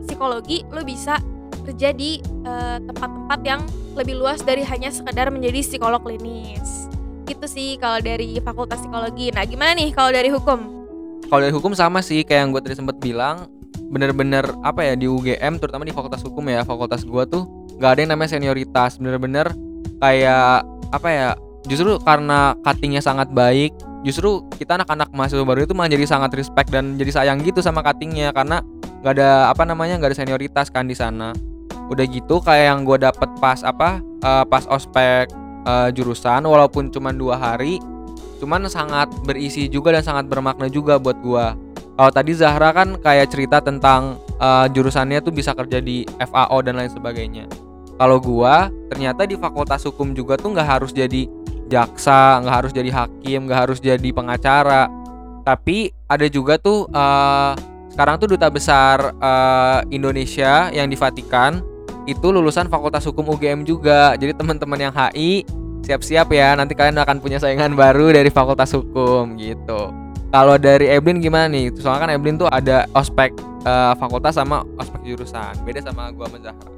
psikologi 0.05 0.67
lo 0.69 0.83
bisa 0.83 1.23
kerja 1.63 1.95
di 1.95 2.19
eh, 2.43 2.77
tempat-tempat 2.83 3.39
uh, 3.39 3.47
yang 3.47 3.61
lebih 3.95 4.19
luas 4.19 4.43
dari 4.43 4.61
hanya 4.65 4.91
sekedar 4.91 5.31
menjadi 5.31 5.63
psikolog 5.63 6.03
klinis. 6.03 6.91
Gitu 7.25 7.45
sih 7.47 7.69
kalau 7.79 8.03
dari 8.03 8.37
fakultas 8.43 8.83
psikologi. 8.83 9.31
Nah 9.33 9.47
gimana 9.47 9.73
nih 9.73 9.95
kalau 9.95 10.11
dari 10.11 10.29
hukum? 10.29 10.59
Kalau 11.29 11.41
dari 11.41 11.53
hukum 11.53 11.71
sama 11.77 12.03
sih 12.03 12.25
kayak 12.27 12.41
yang 12.43 12.49
gue 12.51 12.61
tadi 12.61 12.75
sempat 12.75 12.97
bilang 12.99 13.58
bener-bener 13.89 14.45
apa 14.61 14.85
ya 14.85 14.93
di 14.93 15.09
UGM 15.09 15.57
terutama 15.57 15.83
di 15.83 15.93
fakultas 15.93 16.21
hukum 16.21 16.45
ya 16.47 16.61
fakultas 16.61 17.01
gua 17.03 17.25
tuh 17.25 17.45
nggak 17.81 17.89
ada 17.89 17.99
yang 18.05 18.11
namanya 18.15 18.29
senioritas. 18.37 19.01
Bener-bener 19.01 19.51
kayak 19.99 20.63
apa 20.93 21.09
ya 21.09 21.29
justru 21.67 21.99
karena 22.01 22.55
cuttingnya 22.63 23.03
sangat 23.03 23.29
baik 23.29 23.75
justru 24.07 24.47
kita 24.55 24.79
anak-anak 24.79 25.11
mahasiswa 25.11 25.43
baru 25.43 25.67
itu 25.67 25.75
malah 25.75 25.91
jadi 25.91 26.07
sangat 26.07 26.31
respect 26.39 26.71
dan 26.71 26.95
jadi 26.95 27.11
sayang 27.11 27.43
gitu 27.43 27.59
sama 27.59 27.83
cuttingnya 27.83 28.31
karena 28.31 28.63
nggak 29.03 29.13
ada 29.19 29.51
apa 29.51 29.67
namanya 29.67 29.99
nggak 29.99 30.15
ada 30.15 30.17
senioritas 30.23 30.71
kan 30.71 30.87
di 30.87 30.95
sana. 30.95 31.35
Udah 31.89 32.05
gitu 32.05 32.39
kayak 32.39 32.65
yang 32.69 32.85
gue 32.85 33.01
dapet 33.01 33.29
pas 33.41 33.59
apa 33.65 33.99
uh, 34.23 34.45
pas 34.45 34.63
ospek 34.69 35.27
uh, 35.65 35.89
jurusan 35.91 36.45
walaupun 36.45 36.93
cuma 36.93 37.11
dua 37.11 37.35
hari 37.35 37.81
cuman 38.39 38.71
sangat 38.71 39.11
berisi 39.27 39.67
juga 39.67 39.91
dan 39.91 40.03
sangat 40.03 40.31
bermakna 40.31 40.71
juga 40.71 40.95
buat 40.95 41.19
gue 41.19 41.45
kalau 41.99 42.15
tadi 42.15 42.31
Zahra 42.31 42.71
kan 42.71 42.95
kayak 42.95 43.27
cerita 43.27 43.59
tentang 43.59 44.23
uh, 44.39 44.71
jurusannya 44.71 45.19
tuh 45.19 45.35
bisa 45.35 45.51
kerja 45.51 45.83
di 45.83 46.07
FAO 46.15 46.63
dan 46.63 46.79
lain 46.79 46.87
sebagainya. 46.87 47.43
Kalau 47.99 48.23
gua 48.23 48.71
ternyata 48.87 49.27
di 49.27 49.35
Fakultas 49.35 49.83
Hukum 49.83 50.15
juga 50.15 50.39
tuh 50.39 50.55
nggak 50.55 50.79
harus 50.79 50.95
jadi 50.95 51.27
jaksa, 51.67 52.39
nggak 52.39 52.55
harus 52.55 52.71
jadi 52.71 52.87
hakim, 52.95 53.51
nggak 53.51 53.59
harus 53.67 53.83
jadi 53.83 54.15
pengacara. 54.15 54.87
Tapi 55.43 55.91
ada 56.07 56.23
juga 56.31 56.55
tuh 56.55 56.87
uh, 56.87 57.51
sekarang 57.91 58.15
tuh 58.15 58.31
duta 58.31 58.47
besar 58.47 59.11
uh, 59.19 59.83
Indonesia 59.91 60.71
yang 60.71 60.87
di 60.87 60.95
Vatikan 60.95 61.59
itu 62.07 62.31
lulusan 62.31 62.71
Fakultas 62.71 63.03
Hukum 63.11 63.27
UGM 63.27 63.67
juga. 63.67 64.15
Jadi 64.15 64.39
teman-teman 64.39 64.79
yang 64.87 64.95
HI 64.95 65.43
siap-siap 65.83 66.31
ya 66.31 66.55
nanti 66.55 66.79
kalian 66.79 66.95
akan 67.03 67.19
punya 67.19 67.43
saingan 67.43 67.75
baru 67.75 68.15
dari 68.15 68.31
Fakultas 68.31 68.71
Hukum 68.71 69.35
gitu. 69.35 70.08
Kalau 70.29 70.61
dari 70.61 70.85
Eblin 70.93 71.25
gimana 71.25 71.49
nih? 71.49 71.73
Soalnya 71.73 72.05
kan 72.05 72.11
Eblin 72.13 72.37
tuh 72.37 72.45
ada 72.53 72.85
ospek 72.93 73.33
uh, 73.65 73.97
fakultas 73.97 74.37
sama 74.37 74.61
ospek 74.77 75.01
jurusan. 75.01 75.57
Beda 75.65 75.81
sama 75.81 76.13
gua 76.13 76.29
sama 76.29 76.37
Zahra. 76.45 76.69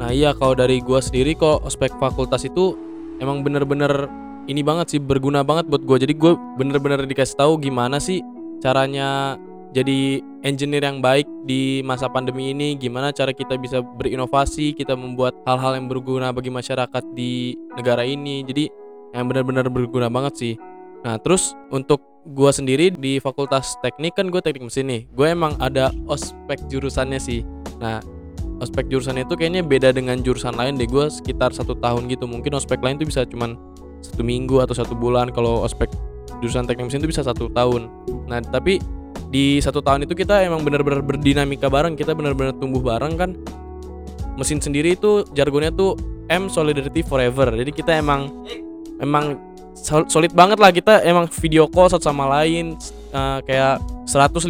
Nah 0.00 0.08
iya 0.08 0.32
kalau 0.32 0.56
dari 0.56 0.80
gua 0.80 1.04
sendiri 1.04 1.36
kok 1.36 1.60
ospek 1.68 1.92
fakultas 2.00 2.48
itu 2.48 2.72
emang 3.20 3.44
bener-bener 3.44 4.08
ini 4.48 4.64
banget 4.64 4.96
sih 4.96 5.00
berguna 5.04 5.44
banget 5.44 5.68
buat 5.68 5.84
gua. 5.84 6.00
Jadi 6.00 6.16
gue 6.16 6.32
bener-bener 6.56 7.04
dikasih 7.04 7.36
tahu 7.36 7.60
gimana 7.60 8.00
sih 8.00 8.24
caranya 8.64 9.36
jadi 9.76 10.24
engineer 10.40 10.88
yang 10.88 11.04
baik 11.04 11.28
di 11.44 11.84
masa 11.84 12.08
pandemi 12.08 12.56
ini. 12.56 12.72
Gimana 12.72 13.12
cara 13.12 13.36
kita 13.36 13.60
bisa 13.60 13.84
berinovasi, 13.84 14.72
kita 14.72 14.96
membuat 14.96 15.36
hal-hal 15.44 15.76
yang 15.76 15.92
berguna 15.92 16.32
bagi 16.32 16.48
masyarakat 16.48 17.04
di 17.12 17.52
negara 17.76 18.00
ini. 18.00 18.40
Jadi 18.48 18.64
yang 19.12 19.28
benar-benar 19.28 19.68
berguna 19.68 20.08
banget 20.08 20.34
sih. 20.40 20.54
Nah 21.04 21.20
terus 21.20 21.52
untuk 21.68 22.00
gue 22.24 22.48
sendiri 22.48 22.88
di 22.88 23.20
fakultas 23.20 23.76
teknik 23.84 24.16
kan 24.16 24.32
gue 24.32 24.40
teknik 24.40 24.72
mesin 24.72 24.88
nih. 24.88 25.02
Gue 25.12 25.36
emang 25.36 25.52
ada 25.60 25.92
ospek 26.08 26.64
jurusannya 26.72 27.20
sih. 27.20 27.44
Nah 27.76 28.00
ospek 28.64 28.88
jurusannya 28.88 29.28
itu 29.28 29.36
kayaknya 29.36 29.60
beda 29.60 29.92
dengan 29.92 30.24
jurusan 30.24 30.56
lain 30.56 30.80
deh. 30.80 30.88
Gue 30.88 31.12
sekitar 31.12 31.52
satu 31.52 31.76
tahun 31.76 32.08
gitu. 32.08 32.24
Mungkin 32.24 32.56
ospek 32.56 32.80
lain 32.80 32.96
tuh 32.96 33.04
bisa 33.04 33.28
cuman 33.28 33.60
satu 34.00 34.24
minggu 34.24 34.64
atau 34.64 34.72
satu 34.72 34.96
bulan. 34.96 35.28
Kalau 35.28 35.60
ospek 35.60 35.92
jurusan 36.40 36.64
teknik 36.64 36.88
mesin 36.88 37.04
itu 37.04 37.12
bisa 37.12 37.20
satu 37.20 37.52
tahun. 37.52 37.92
Nah 38.24 38.40
tapi 38.40 38.80
di 39.28 39.60
satu 39.60 39.84
tahun 39.84 40.08
itu 40.08 40.16
kita 40.16 40.40
emang 40.40 40.64
benar-benar 40.64 41.04
berdinamika 41.04 41.68
bareng. 41.68 42.00
Kita 42.00 42.16
benar-benar 42.16 42.56
tumbuh 42.56 42.80
bareng 42.80 43.20
kan. 43.20 43.36
Mesin 44.40 44.56
sendiri 44.56 44.96
itu 44.96 45.28
jargonnya 45.36 45.68
tuh 45.68 46.00
M 46.32 46.48
Solidarity 46.48 47.04
Forever. 47.04 47.52
Jadi 47.52 47.70
kita 47.76 47.92
emang 48.00 48.32
emang 49.02 49.40
solid 50.06 50.32
banget 50.32 50.58
lah 50.62 50.70
kita 50.70 51.02
emang 51.02 51.26
video 51.42 51.66
call 51.66 51.90
satu 51.90 52.06
sama 52.06 52.30
lain 52.30 52.78
uh, 53.10 53.42
kayak 53.42 53.82
156 54.06 54.46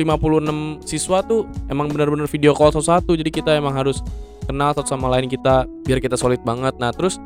siswa 0.83 1.23
tuh 1.23 1.47
emang 1.71 1.87
benar-benar 1.91 2.27
video 2.27 2.53
call 2.53 2.75
satu-satu. 2.75 3.15
Jadi 3.15 3.31
kita 3.31 3.55
emang 3.55 3.75
harus 3.75 4.03
kenal 4.45 4.75
satu 4.75 4.89
sama 4.91 5.09
lain 5.15 5.31
kita 5.31 5.65
biar 5.87 6.03
kita 6.03 6.19
solid 6.19 6.43
banget. 6.43 6.75
Nah 6.83 6.91
terus 6.91 7.23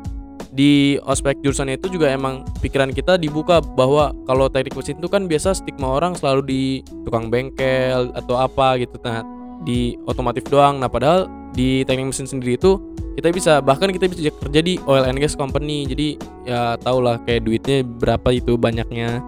di 0.49 0.97
ospek 1.05 1.37
jurusan 1.45 1.69
itu 1.69 1.93
juga 1.93 2.09
emang 2.09 2.41
pikiran 2.61 2.89
kita 2.89 3.21
dibuka 3.21 3.61
bahwa 3.61 4.13
kalau 4.25 4.49
teknik 4.49 4.73
mesin 4.73 4.97
itu 4.97 5.05
kan 5.05 5.29
biasa 5.29 5.53
stigma 5.53 6.01
orang 6.01 6.17
selalu 6.17 6.41
di 6.45 6.63
tukang 7.05 7.29
bengkel 7.29 8.09
atau 8.17 8.35
apa 8.37 8.81
gitu. 8.81 8.97
Nah 9.05 9.21
di 9.63 9.95
otomotif 10.07 10.47
doang. 10.47 10.79
Nah 10.79 10.87
padahal 10.87 11.27
di 11.51 11.83
teknik 11.83 12.13
mesin 12.13 12.27
sendiri 12.29 12.55
itu 12.55 12.79
kita 13.17 13.35
bisa 13.35 13.53
bahkan 13.59 13.91
kita 13.91 14.07
bisa 14.07 14.31
kerja 14.31 14.61
di 14.63 14.79
oil 14.87 15.03
and 15.03 15.19
gas 15.19 15.35
company. 15.35 15.83
Jadi 15.87 16.15
ya 16.47 16.79
tau 16.79 17.03
lah 17.03 17.19
kayak 17.27 17.43
duitnya 17.43 17.83
berapa 17.83 18.29
itu 18.31 18.55
banyaknya. 18.55 19.19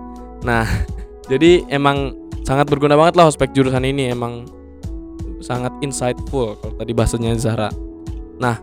Nah 0.45 0.65
jadi 1.31 1.65
emang 1.67 2.15
sangat 2.47 2.71
berguna 2.71 2.95
banget 2.95 3.19
lah 3.19 3.27
ospek 3.27 3.51
jurusan 3.51 3.83
ini. 3.83 4.15
Emang 4.15 4.47
sangat 5.41 5.73
insightful 5.81 6.55
kalau 6.61 6.75
tadi 6.77 6.91
bahasanya 6.95 7.35
Zahra. 7.35 7.69
Nah 8.39 8.61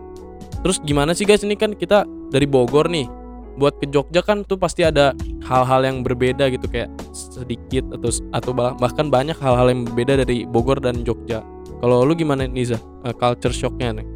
terus 0.65 0.81
gimana 0.81 1.13
sih 1.13 1.27
guys? 1.27 1.45
Ini 1.45 1.53
kan 1.59 1.77
kita 1.77 2.07
dari 2.33 2.49
Bogor 2.49 2.89
nih. 2.89 3.05
Buat 3.59 3.75
ke 3.83 3.91
Jogja 3.91 4.23
kan 4.23 4.47
tuh 4.47 4.55
pasti 4.55 4.87
ada 4.87 5.11
hal-hal 5.43 5.83
yang 5.83 5.99
berbeda 5.99 6.47
gitu. 6.47 6.63
Kayak 6.71 6.95
sedikit 7.11 7.91
atau 7.91 8.07
atau 8.31 8.51
bahkan 8.55 9.11
banyak 9.11 9.35
hal-hal 9.35 9.67
yang 9.67 9.83
berbeda 9.83 10.23
dari 10.23 10.47
Bogor 10.47 10.79
dan 10.79 11.03
Jogja 11.03 11.43
kalau 11.79 12.03
lu 12.03 12.13
gimana 12.13 12.45
Niza? 12.45 12.77
Uh, 13.01 13.15
culture 13.15 13.55
shocknya 13.55 14.03
nih. 14.03 14.07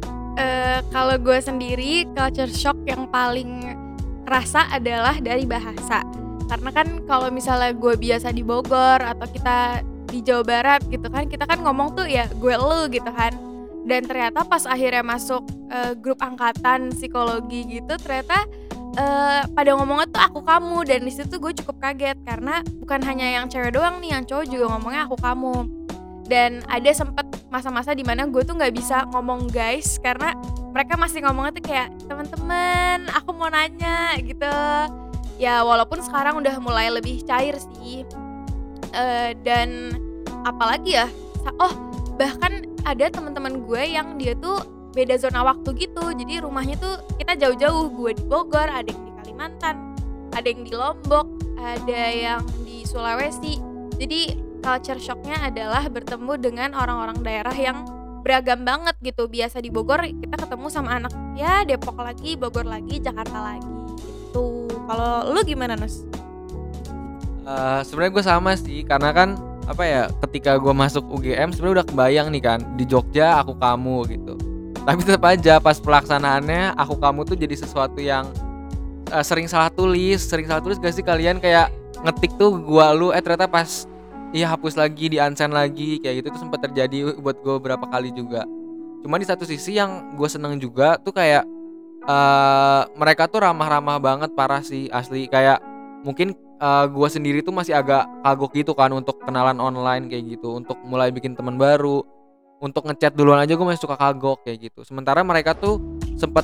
Kalau 0.94 1.18
gue 1.18 1.38
sendiri 1.42 2.06
culture 2.14 2.54
shock 2.54 2.78
yang 2.86 3.10
paling 3.10 3.74
kerasa 4.22 4.70
adalah 4.70 5.18
dari 5.18 5.42
bahasa. 5.42 6.06
Karena 6.46 6.70
kan 6.70 7.02
kalau 7.10 7.34
misalnya 7.34 7.74
gue 7.74 7.98
biasa 7.98 8.30
di 8.30 8.46
Bogor 8.46 9.02
atau 9.02 9.26
kita 9.26 9.82
di 10.06 10.22
Jawa 10.22 10.46
Barat 10.46 10.86
gitu 10.86 11.10
kan 11.10 11.26
kita 11.26 11.50
kan 11.50 11.66
ngomong 11.66 11.98
tuh 11.98 12.06
ya 12.06 12.30
gue 12.38 12.54
lu 12.54 12.86
gitu 12.94 13.10
kan. 13.10 13.34
Dan 13.82 14.06
ternyata 14.06 14.46
pas 14.46 14.62
akhirnya 14.70 15.02
masuk 15.02 15.42
uh, 15.74 15.98
grup 15.98 16.22
angkatan 16.22 16.94
psikologi 16.94 17.66
gitu 17.82 17.98
ternyata 17.98 18.46
eh, 18.94 19.42
pada 19.50 19.74
ngomongnya 19.74 20.06
tuh 20.14 20.22
aku 20.22 20.40
kamu. 20.46 20.78
Dan 20.86 21.10
di 21.10 21.12
situ 21.12 21.42
gue 21.42 21.58
cukup 21.58 21.82
kaget 21.82 22.22
karena 22.22 22.62
bukan 22.78 23.02
hanya 23.02 23.34
yang 23.34 23.50
cewek 23.50 23.74
doang 23.74 23.98
nih 23.98 24.14
yang 24.14 24.22
cowok 24.22 24.46
juga 24.46 24.70
ngomongnya 24.78 25.10
aku 25.10 25.18
kamu. 25.18 25.56
Dan 26.30 26.62
ada 26.70 26.90
sempet 26.94 27.23
masa-masa 27.54 27.94
di 27.94 28.02
mana 28.02 28.26
gue 28.26 28.42
tuh 28.42 28.58
nggak 28.58 28.74
bisa 28.74 29.06
ngomong 29.14 29.46
guys 29.46 30.02
karena 30.02 30.34
mereka 30.74 30.98
masih 30.98 31.22
ngomongnya 31.22 31.54
tuh 31.54 31.64
kayak 31.70 31.88
teman-teman 32.10 33.06
aku 33.14 33.30
mau 33.30 33.46
nanya 33.46 34.18
gitu. 34.18 34.50
Ya 35.38 35.62
walaupun 35.62 36.02
sekarang 36.02 36.42
udah 36.42 36.58
mulai 36.58 36.90
lebih 36.90 37.22
cair 37.22 37.54
sih. 37.54 38.02
Eh, 38.90 39.38
dan 39.46 39.94
apalagi 40.42 40.98
ya 40.98 41.06
oh 41.62 41.70
bahkan 42.18 42.66
ada 42.82 43.06
teman-teman 43.06 43.62
gue 43.62 43.82
yang 43.86 44.18
dia 44.18 44.34
tuh 44.34 44.58
beda 44.90 45.14
zona 45.14 45.46
waktu 45.46 45.78
gitu. 45.78 46.10
Jadi 46.10 46.42
rumahnya 46.42 46.74
tuh 46.82 46.98
kita 47.22 47.38
jauh-jauh 47.38 47.86
gue 47.94 48.18
di 48.18 48.24
Bogor 48.26 48.66
ada 48.66 48.90
yang 48.90 49.06
di 49.06 49.12
Kalimantan 49.22 49.94
ada 50.34 50.46
yang 50.50 50.66
di 50.66 50.74
Lombok 50.74 51.26
ada 51.62 52.02
yang 52.10 52.42
di 52.66 52.82
Sulawesi. 52.82 53.62
Jadi 53.94 54.34
culture 54.64 54.96
shocknya 54.96 55.36
adalah 55.44 55.84
bertemu 55.92 56.32
dengan 56.40 56.72
orang-orang 56.72 57.20
daerah 57.20 57.52
yang 57.52 57.84
beragam 58.24 58.64
banget 58.64 58.96
gitu. 59.04 59.28
Biasa 59.28 59.60
di 59.60 59.68
Bogor 59.68 60.00
kita 60.08 60.40
ketemu 60.40 60.66
sama 60.72 60.96
anak 60.96 61.12
ya 61.36 61.68
Depok 61.68 62.00
lagi 62.00 62.40
Bogor 62.40 62.64
lagi 62.64 62.96
Jakarta 62.96 63.52
lagi 63.52 63.68
gitu. 63.68 64.64
Kalau 64.88 65.36
lu 65.36 65.44
gimana 65.44 65.76
Nus? 65.76 66.08
Eh, 67.44 67.80
sebenarnya 67.84 68.12
gue 68.16 68.24
sama 68.24 68.56
sih 68.56 68.80
karena 68.88 69.12
kan 69.12 69.36
apa 69.68 69.84
ya 69.84 70.02
ketika 70.28 70.56
gue 70.56 70.72
masuk 70.72 71.04
UGM 71.12 71.52
sebenarnya 71.52 71.84
udah 71.84 71.86
kebayang 71.88 72.28
nih 72.32 72.42
kan 72.42 72.60
di 72.80 72.88
Jogja 72.88 73.44
aku 73.44 73.52
kamu 73.60 73.96
gitu. 74.08 74.34
Tapi 74.84 75.00
tetap 75.04 75.24
aja 75.28 75.60
pas 75.60 75.76
pelaksanaannya 75.76 76.76
aku 76.80 76.96
kamu 76.96 77.28
tuh 77.28 77.36
jadi 77.36 77.52
sesuatu 77.52 78.00
yang 78.00 78.32
eh, 79.12 79.24
sering 79.24 79.44
salah 79.44 79.68
tulis 79.68 80.24
sering 80.24 80.48
salah 80.48 80.64
tulis 80.64 80.80
gak 80.80 80.96
sih 80.96 81.04
kalian? 81.04 81.36
Kayak 81.36 81.68
ngetik 82.00 82.32
tuh 82.40 82.56
gua 82.64 82.96
lu 82.96 83.12
eh 83.12 83.20
ternyata 83.20 83.44
pas 83.44 83.84
iya 84.34 84.50
hapus 84.50 84.74
lagi 84.74 85.06
di 85.06 85.22
unsend 85.22 85.54
lagi 85.54 86.02
kayak 86.02 86.20
gitu 86.20 86.26
itu 86.34 86.40
sempat 86.42 86.66
terjadi 86.66 87.14
buat 87.22 87.38
gue 87.38 87.54
beberapa 87.62 87.86
kali 87.86 88.10
juga. 88.10 88.42
Cuma 89.06 89.22
di 89.22 89.24
satu 89.24 89.46
sisi 89.46 89.78
yang 89.78 90.18
gue 90.18 90.26
seneng 90.26 90.58
juga 90.58 90.98
tuh 90.98 91.14
kayak 91.14 91.46
eh 92.04 92.82
mereka 92.98 93.30
tuh 93.30 93.46
ramah-ramah 93.46 94.02
banget 94.02 94.30
parah 94.34 94.60
sih 94.60 94.90
asli. 94.90 95.30
Kayak 95.30 95.62
mungkin 96.02 96.34
uh, 96.58 96.90
gue 96.90 97.08
sendiri 97.08 97.46
tuh 97.46 97.54
masih 97.54 97.78
agak 97.78 98.10
kagok 98.26 98.52
gitu 98.58 98.72
kan 98.74 98.90
untuk 98.90 99.22
kenalan 99.22 99.56
online 99.62 100.10
kayak 100.10 100.36
gitu 100.36 100.58
untuk 100.58 100.82
mulai 100.82 101.14
bikin 101.14 101.38
teman 101.38 101.54
baru. 101.54 102.02
Untuk 102.58 102.88
ngechat 102.90 103.14
duluan 103.14 103.38
aja 103.38 103.54
gue 103.54 103.66
masih 103.66 103.86
suka 103.86 103.94
kagok 103.94 104.42
kayak 104.42 104.72
gitu. 104.72 104.82
Sementara 104.82 105.22
mereka 105.22 105.54
tuh 105.54 105.78
sempet 106.18 106.42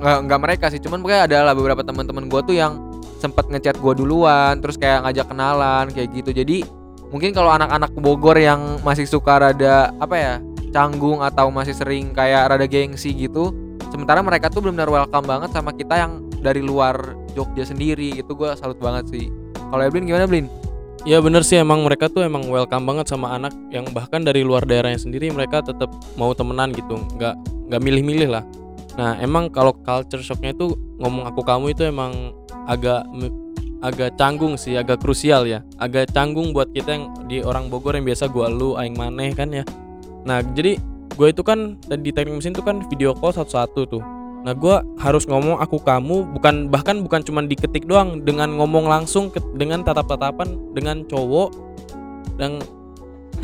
nggak 0.00 0.40
mereka 0.40 0.66
sih 0.72 0.80
cuman 0.80 1.00
pokoknya 1.00 1.24
adalah 1.28 1.52
beberapa 1.52 1.84
teman-teman 1.84 2.28
gue 2.28 2.40
tuh 2.44 2.56
yang 2.56 2.80
sempet 3.20 3.52
ngechat 3.52 3.76
gue 3.76 3.92
duluan 3.96 4.56
terus 4.64 4.80
kayak 4.80 5.08
ngajak 5.08 5.26
kenalan 5.30 5.86
kayak 5.94 6.08
gitu. 6.10 6.32
Jadi 6.36 6.79
mungkin 7.10 7.30
kalau 7.34 7.50
anak-anak 7.50 7.90
Bogor 7.98 8.38
yang 8.38 8.78
masih 8.86 9.04
suka 9.04 9.38
rada 9.38 9.90
apa 9.98 10.16
ya 10.16 10.34
canggung 10.70 11.20
atau 11.20 11.50
masih 11.50 11.74
sering 11.74 12.14
kayak 12.14 12.54
rada 12.54 12.66
gengsi 12.70 13.10
gitu 13.12 13.50
sementara 13.90 14.22
mereka 14.22 14.46
tuh 14.46 14.62
benar-benar 14.62 15.02
welcome 15.02 15.26
banget 15.26 15.50
sama 15.50 15.74
kita 15.74 15.98
yang 15.98 16.30
dari 16.40 16.64
luar 16.64 17.14
Jogja 17.36 17.62
sendiri 17.68 18.16
itu 18.18 18.32
gue 18.34 18.50
salut 18.58 18.80
banget 18.80 19.06
sih. 19.12 19.26
Kalau 19.70 19.82
Eblin 19.86 20.08
gimana 20.08 20.26
Blin? 20.26 20.50
Ya 21.06 21.22
bener 21.22 21.46
sih. 21.46 21.60
Emang 21.60 21.84
mereka 21.86 22.10
tuh 22.10 22.26
emang 22.26 22.48
welcome 22.50 22.84
banget 22.84 23.12
sama 23.12 23.36
anak 23.36 23.54
yang 23.70 23.86
bahkan 23.94 24.24
dari 24.24 24.42
luar 24.42 24.66
daerahnya 24.66 24.98
sendiri 24.98 25.30
mereka 25.30 25.62
tetap 25.62 25.88
mau 26.18 26.34
temenan 26.34 26.74
gitu. 26.74 26.98
Nggak 27.16 27.34
nggak 27.70 27.80
milih-milih 27.80 28.28
lah. 28.34 28.44
Nah 28.98 29.16
emang 29.22 29.48
kalau 29.52 29.76
culture 29.86 30.20
shocknya 30.20 30.56
itu 30.56 30.74
ngomong 30.98 31.30
aku 31.30 31.40
kamu 31.46 31.72
itu 31.72 31.86
emang 31.86 32.34
agak 32.66 33.06
agak 33.80 34.16
canggung 34.20 34.54
sih 34.60 34.76
agak 34.76 35.00
krusial 35.00 35.48
ya. 35.48 35.64
Agak 35.80 36.12
canggung 36.12 36.52
buat 36.52 36.68
kita 36.72 36.90
yang 36.92 37.04
di 37.26 37.40
orang 37.40 37.72
Bogor 37.72 37.96
yang 37.96 38.04
biasa 38.04 38.28
gua 38.28 38.52
lu 38.52 38.76
aing 38.76 38.96
maneh 38.96 39.32
kan 39.32 39.48
ya. 39.52 39.64
Nah 40.24 40.44
jadi 40.44 40.76
gue 41.10 41.28
itu 41.28 41.42
kan 41.44 41.76
di 41.84 42.12
teknik 42.14 42.40
mesin 42.40 42.56
tuh 42.56 42.64
kan 42.64 42.80
video 42.88 43.12
call 43.16 43.32
satu-satu 43.34 43.80
tuh. 43.88 44.02
Nah 44.40 44.56
gue 44.56 44.76
harus 45.00 45.28
ngomong 45.28 45.60
aku 45.60 45.80
kamu 45.80 46.32
bukan 46.36 46.72
bahkan 46.72 47.04
bukan 47.04 47.20
cuman 47.20 47.44
diketik 47.44 47.84
doang 47.84 48.24
dengan 48.24 48.56
ngomong 48.56 48.88
langsung 48.88 49.28
ke- 49.28 49.44
dengan 49.56 49.84
tatap-tatapan 49.84 50.56
dengan 50.72 51.04
cowok 51.04 51.52
dan 52.40 52.56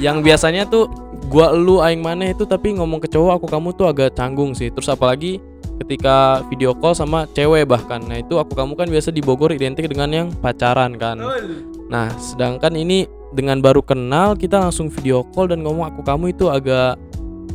yang 0.01 0.25
biasanya 0.25 0.69
tuh 0.69 0.89
gua 1.33 1.53
lu 1.57 1.81
aing 1.81 2.01
maneh 2.01 2.33
itu 2.33 2.45
tapi 2.45 2.77
ngomong 2.77 3.01
ke 3.01 3.09
cowok 3.09 3.41
aku 3.41 3.47
kamu 3.49 3.69
tuh 3.77 3.87
agak 3.89 4.17
canggung 4.17 4.53
sih. 4.53 4.69
Terus 4.73 4.89
apalagi 4.89 5.41
ketika 5.85 6.41
video 6.49 6.73
call 6.73 6.97
sama 6.97 7.29
cewek 7.37 7.69
bahkan. 7.69 8.01
Nah 8.01 8.21
itu 8.21 8.41
aku 8.41 8.57
kamu 8.57 8.73
kan 8.77 8.89
biasa 8.89 9.13
di 9.13 9.21
Bogor 9.21 9.53
identik 9.53 9.89
dengan 9.89 10.09
yang 10.13 10.29
pacaran 10.41 10.97
kan. 10.97 11.21
Nah 11.93 12.11
sedangkan 12.17 12.73
ini 12.75 13.05
dengan 13.37 13.61
baru 13.61 13.85
kenal 13.85 14.35
kita 14.39 14.57
langsung 14.57 14.89
video 14.89 15.27
call 15.37 15.53
dan 15.53 15.61
ngomong 15.61 15.93
aku 15.93 16.01
kamu 16.01 16.33
itu 16.33 16.49
agak 16.49 16.97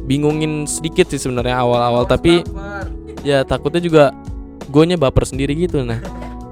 bingungin 0.06 0.66
sedikit 0.70 1.10
sih 1.10 1.22
sebenarnya 1.22 1.62
awal-awal 1.62 2.06
tapi 2.06 2.46
ya 3.22 3.46
takutnya 3.46 3.82
juga 3.82 4.04
gue 4.70 4.84
baper 4.98 5.26
sendiri 5.26 5.58
gitu. 5.58 5.82
Nah 5.82 6.02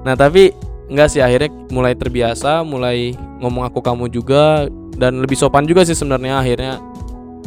nah 0.02 0.18
tapi 0.18 0.50
enggak 0.90 1.08
sih 1.12 1.22
akhirnya 1.22 1.52
mulai 1.70 1.94
terbiasa 1.94 2.66
mulai 2.66 3.14
ngomong 3.38 3.70
aku 3.70 3.78
kamu 3.78 4.10
juga 4.10 4.66
dan 4.98 5.22
lebih 5.22 5.38
sopan 5.38 5.64
juga 5.64 5.86
sih 5.86 5.94
sebenarnya 5.94 6.42
akhirnya. 6.42 6.74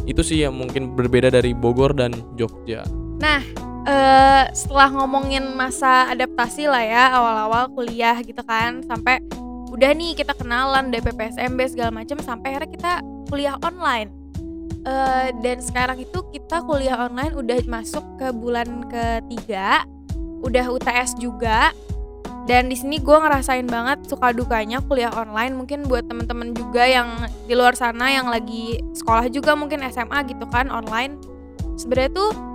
Itu 0.03 0.19
sih 0.19 0.43
yang 0.43 0.59
mungkin 0.59 0.99
berbeda 0.99 1.31
dari 1.31 1.55
Bogor 1.55 1.95
dan 1.95 2.11
Jogja 2.35 2.83
eh 3.83 4.43
setelah 4.55 4.89
ngomongin 4.95 5.43
masa 5.59 6.07
adaptasi 6.07 6.71
lah 6.71 6.83
ya 6.83 7.03
awal-awal 7.11 7.67
kuliah 7.75 8.15
gitu 8.23 8.39
kan 8.47 8.79
sampai 8.87 9.19
udah 9.73 9.91
nih 9.91 10.13
kita 10.13 10.37
kenalan 10.37 10.93
DPPSMB 10.93 11.59
segala 11.67 11.91
macam 11.91 12.21
sampai 12.21 12.55
akhirnya 12.55 12.71
kita 12.71 12.93
kuliah 13.27 13.55
online. 13.65 14.13
Eh 14.83 15.33
dan 15.41 15.57
sekarang 15.59 15.99
itu 15.99 16.21
kita 16.31 16.63
kuliah 16.63 17.09
online 17.09 17.33
udah 17.35 17.59
masuk 17.67 18.05
ke 18.21 18.29
bulan 18.31 18.87
ketiga 18.87 19.83
udah 20.43 20.65
UTS 20.69 21.17
juga. 21.17 21.71
Dan 22.43 22.67
di 22.67 22.75
sini 22.75 22.99
gue 22.99 23.15
ngerasain 23.15 23.63
banget 23.63 24.03
suka 24.03 24.35
dukanya 24.35 24.83
kuliah 24.83 25.15
online 25.15 25.55
mungkin 25.55 25.87
buat 25.87 26.11
temen-temen 26.11 26.51
juga 26.51 26.83
yang 26.83 27.23
di 27.47 27.55
luar 27.55 27.71
sana 27.71 28.11
yang 28.11 28.27
lagi 28.27 28.83
sekolah 28.91 29.31
juga 29.31 29.55
mungkin 29.55 29.79
SMA 29.87 30.27
gitu 30.27 30.43
kan 30.51 30.67
online. 30.67 31.15
Sebenarnya 31.79 32.11
tuh 32.11 32.52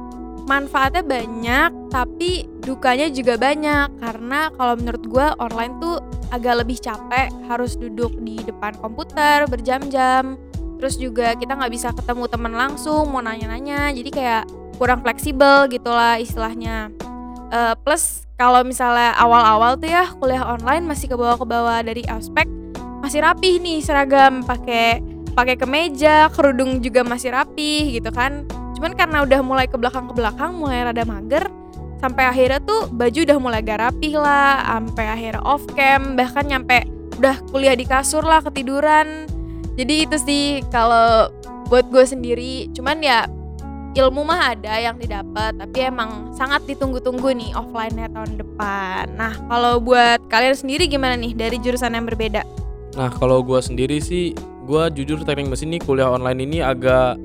manfaatnya 0.48 1.04
banyak 1.04 1.70
tapi 1.92 2.48
dukanya 2.64 3.12
juga 3.12 3.36
banyak. 3.36 4.00
Karena 4.00 4.48
kalau 4.56 4.74
menurut 4.80 5.04
gue 5.04 5.26
online 5.38 5.76
tuh 5.78 6.00
agak 6.32 6.64
lebih 6.64 6.80
capek 6.80 7.28
harus 7.46 7.76
duduk 7.76 8.16
di 8.24 8.40
depan 8.42 8.72
komputer 8.80 9.44
berjam-jam. 9.46 10.40
Terus 10.80 10.96
juga 10.96 11.36
kita 11.36 11.58
nggak 11.58 11.72
bisa 11.72 11.88
ketemu 11.92 12.24
teman 12.26 12.54
langsung 12.56 13.12
mau 13.12 13.20
nanya-nanya. 13.20 13.92
Jadi 13.92 14.10
kayak 14.10 14.44
kurang 14.80 15.04
fleksibel 15.04 15.68
gitulah 15.68 16.16
istilahnya. 16.16 16.88
Eh, 17.52 17.74
plus 17.84 18.24
kalau 18.40 18.64
misalnya 18.64 19.12
awal-awal 19.18 19.76
tuh 19.76 19.90
ya 19.90 20.08
kuliah 20.16 20.44
online 20.46 20.86
masih 20.86 21.10
ke 21.10 21.16
bawah 21.18 21.36
ke 21.36 21.46
bawah 21.48 21.78
dari 21.82 22.06
aspek 22.06 22.46
masih 23.04 23.24
rapih 23.24 23.60
nih 23.60 23.84
seragam. 23.84 24.44
Pakai 24.46 25.02
pakai 25.38 25.54
kemeja 25.54 26.30
kerudung 26.34 26.82
juga 26.82 27.06
masih 27.06 27.30
rapih 27.30 27.94
gitu 27.94 28.10
kan 28.10 28.42
cuman 28.78 28.94
karena 28.94 29.26
udah 29.26 29.40
mulai 29.42 29.66
ke 29.66 29.74
belakang 29.74 30.06
ke 30.06 30.14
belakang 30.14 30.54
mulai 30.54 30.86
rada 30.86 31.02
mager 31.02 31.50
sampai 31.98 32.30
akhirnya 32.30 32.62
tuh 32.62 32.86
baju 32.94 33.18
udah 33.26 33.38
mulai 33.42 33.58
agak 33.58 33.78
rapih 33.82 34.14
lah 34.22 34.62
sampai 34.62 35.06
akhirnya 35.10 35.42
off 35.42 35.66
cam 35.74 36.14
bahkan 36.14 36.46
nyampe 36.46 36.86
udah 37.18 37.36
kuliah 37.50 37.74
di 37.74 37.82
kasur 37.82 38.22
lah 38.22 38.38
ketiduran. 38.40 39.26
Jadi 39.74 40.06
itu 40.06 40.16
sih 40.22 40.62
kalau 40.70 41.30
buat 41.66 41.90
gue 41.90 42.06
sendiri. 42.06 42.70
Cuman 42.70 43.02
ya 43.02 43.26
ilmu 43.98 44.22
mah 44.22 44.54
ada 44.54 44.78
yang 44.78 44.94
didapat 44.94 45.58
tapi 45.58 45.90
emang 45.90 46.30
sangat 46.30 46.62
ditunggu-tunggu 46.70 47.34
nih 47.34 47.50
offline-nya 47.58 48.06
tahun 48.14 48.38
depan. 48.38 49.18
Nah 49.18 49.34
kalau 49.50 49.82
buat 49.82 50.22
kalian 50.30 50.54
sendiri 50.54 50.86
gimana 50.86 51.18
nih 51.18 51.34
dari 51.34 51.58
jurusan 51.58 51.98
yang 51.98 52.06
berbeda? 52.06 52.46
Nah 52.94 53.10
kalau 53.18 53.42
gua 53.42 53.58
sendiri 53.58 53.98
sih 53.98 54.38
gua 54.62 54.86
jujur 54.86 55.26
teknik 55.26 55.50
mesin 55.50 55.74
ini 55.74 55.82
kuliah 55.82 56.14
online 56.14 56.46
ini 56.46 56.58
agak 56.62 57.18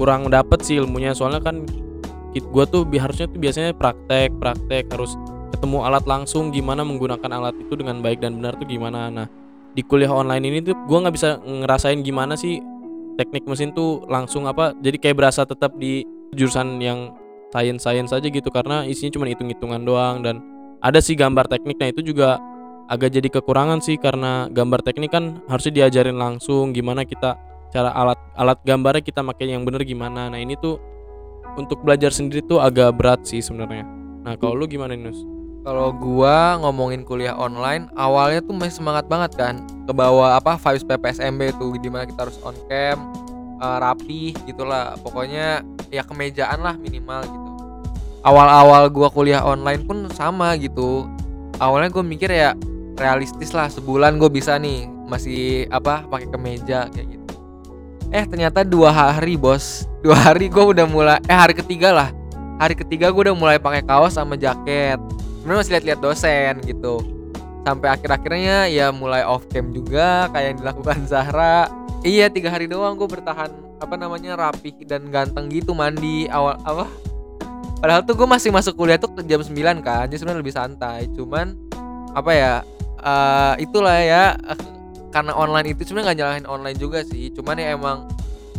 kurang 0.00 0.32
dapet 0.32 0.64
sih 0.64 0.80
ilmunya. 0.80 1.12
Soalnya 1.12 1.44
kan 1.44 1.68
gua 2.48 2.64
tuh 2.64 2.88
harusnya 2.96 3.28
tuh 3.28 3.36
biasanya 3.36 3.76
praktek 3.76 4.32
praktek 4.40 4.88
harus 4.88 5.12
ketemu 5.52 5.84
alat 5.84 6.08
langsung 6.08 6.48
gimana 6.48 6.80
menggunakan 6.80 7.28
alat 7.28 7.52
itu 7.60 7.76
dengan 7.76 8.00
baik 8.00 8.24
dan 8.24 8.40
benar 8.40 8.56
tuh 8.56 8.64
gimana. 8.64 9.12
Nah 9.12 9.28
di 9.76 9.84
kuliah 9.84 10.08
online 10.08 10.48
ini 10.48 10.58
tuh 10.64 10.72
gua 10.88 11.04
nggak 11.04 11.14
bisa 11.20 11.36
ngerasain 11.44 12.00
gimana 12.00 12.32
sih 12.40 12.64
teknik 13.20 13.44
mesin 13.44 13.76
tuh 13.76 14.08
langsung 14.08 14.48
apa 14.48 14.72
jadi 14.80 14.96
kayak 14.96 15.16
berasa 15.20 15.44
tetap 15.44 15.76
di 15.76 16.08
jurusan 16.32 16.80
yang 16.80 17.12
science 17.52 17.84
science 17.84 18.16
aja 18.16 18.24
gitu 18.24 18.48
karena 18.48 18.88
isinya 18.88 19.20
cuma 19.20 19.28
hitung-hitungan 19.28 19.84
doang. 19.84 20.24
Dan 20.24 20.40
ada 20.80 21.04
sih 21.04 21.12
gambar 21.12 21.44
tekniknya 21.44 21.92
itu 21.92 22.00
juga 22.00 22.40
agak 22.90 23.14
jadi 23.14 23.28
kekurangan 23.28 23.78
sih 23.84 24.00
karena 24.00 24.50
gambar 24.50 24.82
teknik 24.82 25.12
kan 25.12 25.44
harusnya 25.46 25.84
diajarin 25.84 26.18
langsung 26.18 26.74
gimana 26.74 27.06
kita 27.06 27.38
cara 27.70 27.90
alat 27.94 28.18
alat 28.34 28.58
gambarnya 28.66 29.02
kita 29.02 29.22
pakai 29.22 29.54
yang 29.54 29.62
bener 29.62 29.82
gimana 29.86 30.30
nah 30.30 30.38
ini 30.38 30.58
tuh 30.58 30.78
untuk 31.58 31.82
belajar 31.82 32.14
sendiri 32.14 32.42
tuh 32.46 32.62
agak 32.62 32.94
berat 32.94 33.22
sih 33.26 33.42
sebenarnya 33.42 33.86
nah 34.26 34.36
kalau 34.36 34.54
lu 34.58 34.68
gimana 34.68 34.92
Nus? 34.94 35.40
Kalau 35.60 35.92
gua 35.92 36.56
ngomongin 36.56 37.04
kuliah 37.04 37.36
online, 37.36 37.92
awalnya 37.92 38.40
tuh 38.40 38.56
masih 38.56 38.80
semangat 38.80 39.04
banget 39.12 39.36
kan. 39.36 39.60
Ke 39.84 39.92
bawah 39.92 40.40
apa 40.40 40.56
vibes 40.56 40.88
PPSMB 40.88 41.60
tuh 41.60 41.76
di 41.76 41.92
mana 41.92 42.08
kita 42.08 42.24
harus 42.24 42.40
on 42.40 42.56
cam, 42.64 43.12
uh, 43.60 43.76
rapih 43.76 44.32
gitulah. 44.48 44.96
Pokoknya 45.04 45.60
ya 45.92 46.00
kemejaan 46.00 46.64
lah 46.64 46.80
minimal 46.80 47.20
gitu. 47.28 47.50
Awal-awal 48.24 48.88
gua 48.88 49.12
kuliah 49.12 49.44
online 49.44 49.84
pun 49.84 50.08
sama 50.16 50.56
gitu. 50.56 51.04
Awalnya 51.60 51.92
gue 51.92 52.04
mikir 52.08 52.32
ya 52.32 52.56
realistis 52.96 53.52
lah 53.52 53.68
sebulan 53.68 54.16
gue 54.16 54.32
bisa 54.32 54.56
nih 54.56 54.88
masih 54.88 55.68
apa 55.68 56.08
pakai 56.08 56.32
kemeja 56.32 56.88
kayak 56.88 57.04
gitu. 57.04 57.19
Eh 58.10 58.26
ternyata 58.26 58.66
dua 58.66 58.90
hari 58.90 59.38
bos, 59.38 59.86
dua 60.02 60.18
hari 60.18 60.50
gue 60.50 60.58
udah 60.58 60.82
mulai 60.82 61.22
eh 61.30 61.38
hari 61.38 61.54
ketiga 61.54 61.94
lah. 61.94 62.10
Hari 62.58 62.74
ketiga 62.74 63.14
gue 63.14 63.30
udah 63.30 63.38
mulai 63.38 63.62
pakai 63.62 63.86
kaos 63.86 64.18
sama 64.18 64.34
jaket. 64.34 64.98
Sebenarnya 65.40 65.58
masih 65.62 65.72
lihat-lihat 65.78 66.00
dosen 66.02 66.54
gitu. 66.66 67.06
Sampai 67.62 67.94
akhir-akhirnya 67.94 68.66
ya 68.66 68.90
mulai 68.90 69.22
off 69.22 69.46
cam 69.54 69.70
juga 69.70 70.26
kayak 70.34 70.46
yang 70.50 70.58
dilakukan 70.58 70.98
Zahra. 71.10 71.70
Iya 72.02 72.26
tiga 72.34 72.50
hari 72.50 72.66
doang 72.66 72.98
gue 72.98 73.06
bertahan 73.06 73.54
apa 73.78 73.94
namanya 73.94 74.34
rapih 74.34 74.74
dan 74.90 75.06
ganteng 75.14 75.46
gitu 75.46 75.70
mandi. 75.70 76.26
Awal 76.26 76.58
apa? 76.66 76.90
Padahal 77.78 78.02
tuh 78.02 78.18
gue 78.18 78.26
masih 78.26 78.50
masuk 78.50 78.74
kuliah 78.74 78.98
tuh 78.98 79.14
jam 79.22 79.38
9 79.38 79.54
kan 79.86 80.10
jadi 80.10 80.18
sebenarnya 80.18 80.40
lebih 80.42 80.54
santai. 80.58 81.06
Cuman 81.14 81.54
apa 82.10 82.30
ya 82.34 82.52
uh, 83.06 83.54
itulah 83.62 84.02
ya 84.02 84.34
karena 85.10 85.34
online 85.34 85.74
itu 85.74 85.82
sebenarnya 85.86 86.06
nggak 86.14 86.18
nyalahin 86.18 86.46
online 86.46 86.78
juga 86.78 87.02
sih. 87.02 87.30
Cuman 87.34 87.58
ya 87.58 87.74
emang 87.74 88.06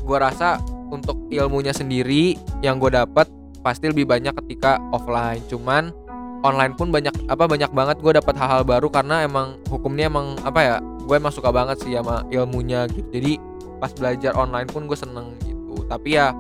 gue 0.04 0.18
rasa 0.20 0.60
untuk 0.92 1.16
ilmunya 1.32 1.72
sendiri 1.72 2.36
yang 2.60 2.78
gue 2.78 2.92
dapat 2.92 3.28
pasti 3.64 3.88
lebih 3.88 4.06
banyak 4.06 4.36
ketika 4.46 4.78
offline. 4.92 5.40
Cuman 5.48 5.96
online 6.44 6.74
pun 6.76 6.92
banyak 6.92 7.14
apa 7.32 7.48
banyak 7.48 7.72
banget 7.72 7.98
gue 8.04 8.14
dapat 8.18 8.36
hal-hal 8.36 8.64
baru 8.68 8.92
karena 8.92 9.24
emang 9.24 9.58
hukumnya 9.72 10.10
emang 10.10 10.36
apa 10.44 10.60
ya 10.60 10.76
gue 10.82 11.16
emang 11.16 11.34
suka 11.34 11.50
banget 11.50 11.80
sih 11.82 11.96
sama 11.96 12.28
ilmunya 12.30 12.86
gitu. 12.92 13.08
Jadi 13.10 13.40
pas 13.80 13.90
belajar 13.96 14.36
online 14.38 14.68
pun 14.70 14.86
gue 14.86 14.98
seneng 14.98 15.34
gitu. 15.48 15.88
Tapi 15.88 16.20
ya 16.20 16.36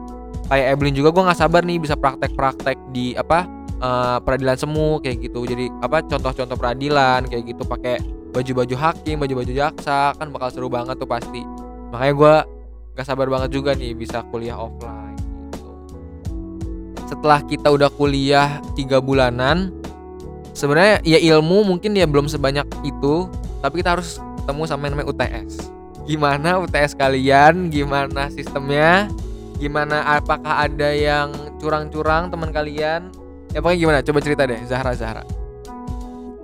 kayak 0.51 0.77
Evelyn 0.77 0.95
juga 0.99 1.09
gue 1.15 1.23
nggak 1.23 1.39
sabar 1.39 1.63
nih 1.63 1.79
bisa 1.79 1.95
praktek-praktek 1.95 2.77
di 2.91 3.15
apa 3.15 3.47
uh, 3.79 4.17
peradilan 4.19 4.57
semu 4.59 4.99
kayak 4.99 5.31
gitu. 5.31 5.47
Jadi 5.47 5.71
apa 5.79 6.03
contoh-contoh 6.03 6.57
peradilan 6.59 7.25
kayak 7.29 7.55
gitu 7.55 7.63
pakai 7.63 8.20
baju-baju 8.31 8.75
hakim 8.79 9.19
baju-baju 9.19 9.51
jaksa 9.51 10.15
kan 10.15 10.31
bakal 10.31 10.49
seru 10.49 10.67
banget 10.71 10.95
tuh 10.97 11.07
pasti. 11.07 11.43
Makanya 11.91 12.13
gue 12.15 12.35
gak 12.95 13.05
sabar 13.07 13.27
banget 13.27 13.51
juga 13.51 13.75
nih 13.75 13.91
bisa 13.91 14.23
kuliah 14.31 14.55
offline 14.55 15.19
gitu. 15.51 15.71
Setelah 17.07 17.43
kita 17.43 17.67
udah 17.71 17.91
kuliah 17.91 18.63
tiga 18.75 19.03
bulanan 19.03 19.75
sebenarnya 20.55 21.03
ya 21.03 21.19
ilmu 21.35 21.67
mungkin 21.67 21.95
ya 21.95 22.07
belum 22.07 22.27
sebanyak 22.31 22.67
itu 22.83 23.27
tapi 23.59 23.83
kita 23.83 23.99
harus 23.99 24.19
ketemu 24.43 24.63
sama 24.67 24.87
yang 24.87 24.99
namanya 24.99 25.11
UTS 25.11 25.71
gimana 26.09 26.59
UTS 26.59 26.97
kalian? 26.97 27.69
Gimana 27.69 28.27
sistemnya? 28.33 29.07
Gimana 29.61 30.17
apakah 30.17 30.65
ada 30.65 30.89
yang 30.89 31.31
curang-curang 31.61 32.33
teman 32.33 32.49
kalian? 32.49 33.13
Ya 33.53 33.61
pokoknya 33.61 33.79
gimana? 33.79 33.99
Coba 34.01 34.19
cerita 34.19 34.43
deh 34.49 34.59
Zahra 34.65 34.91
Zahra 34.97 35.23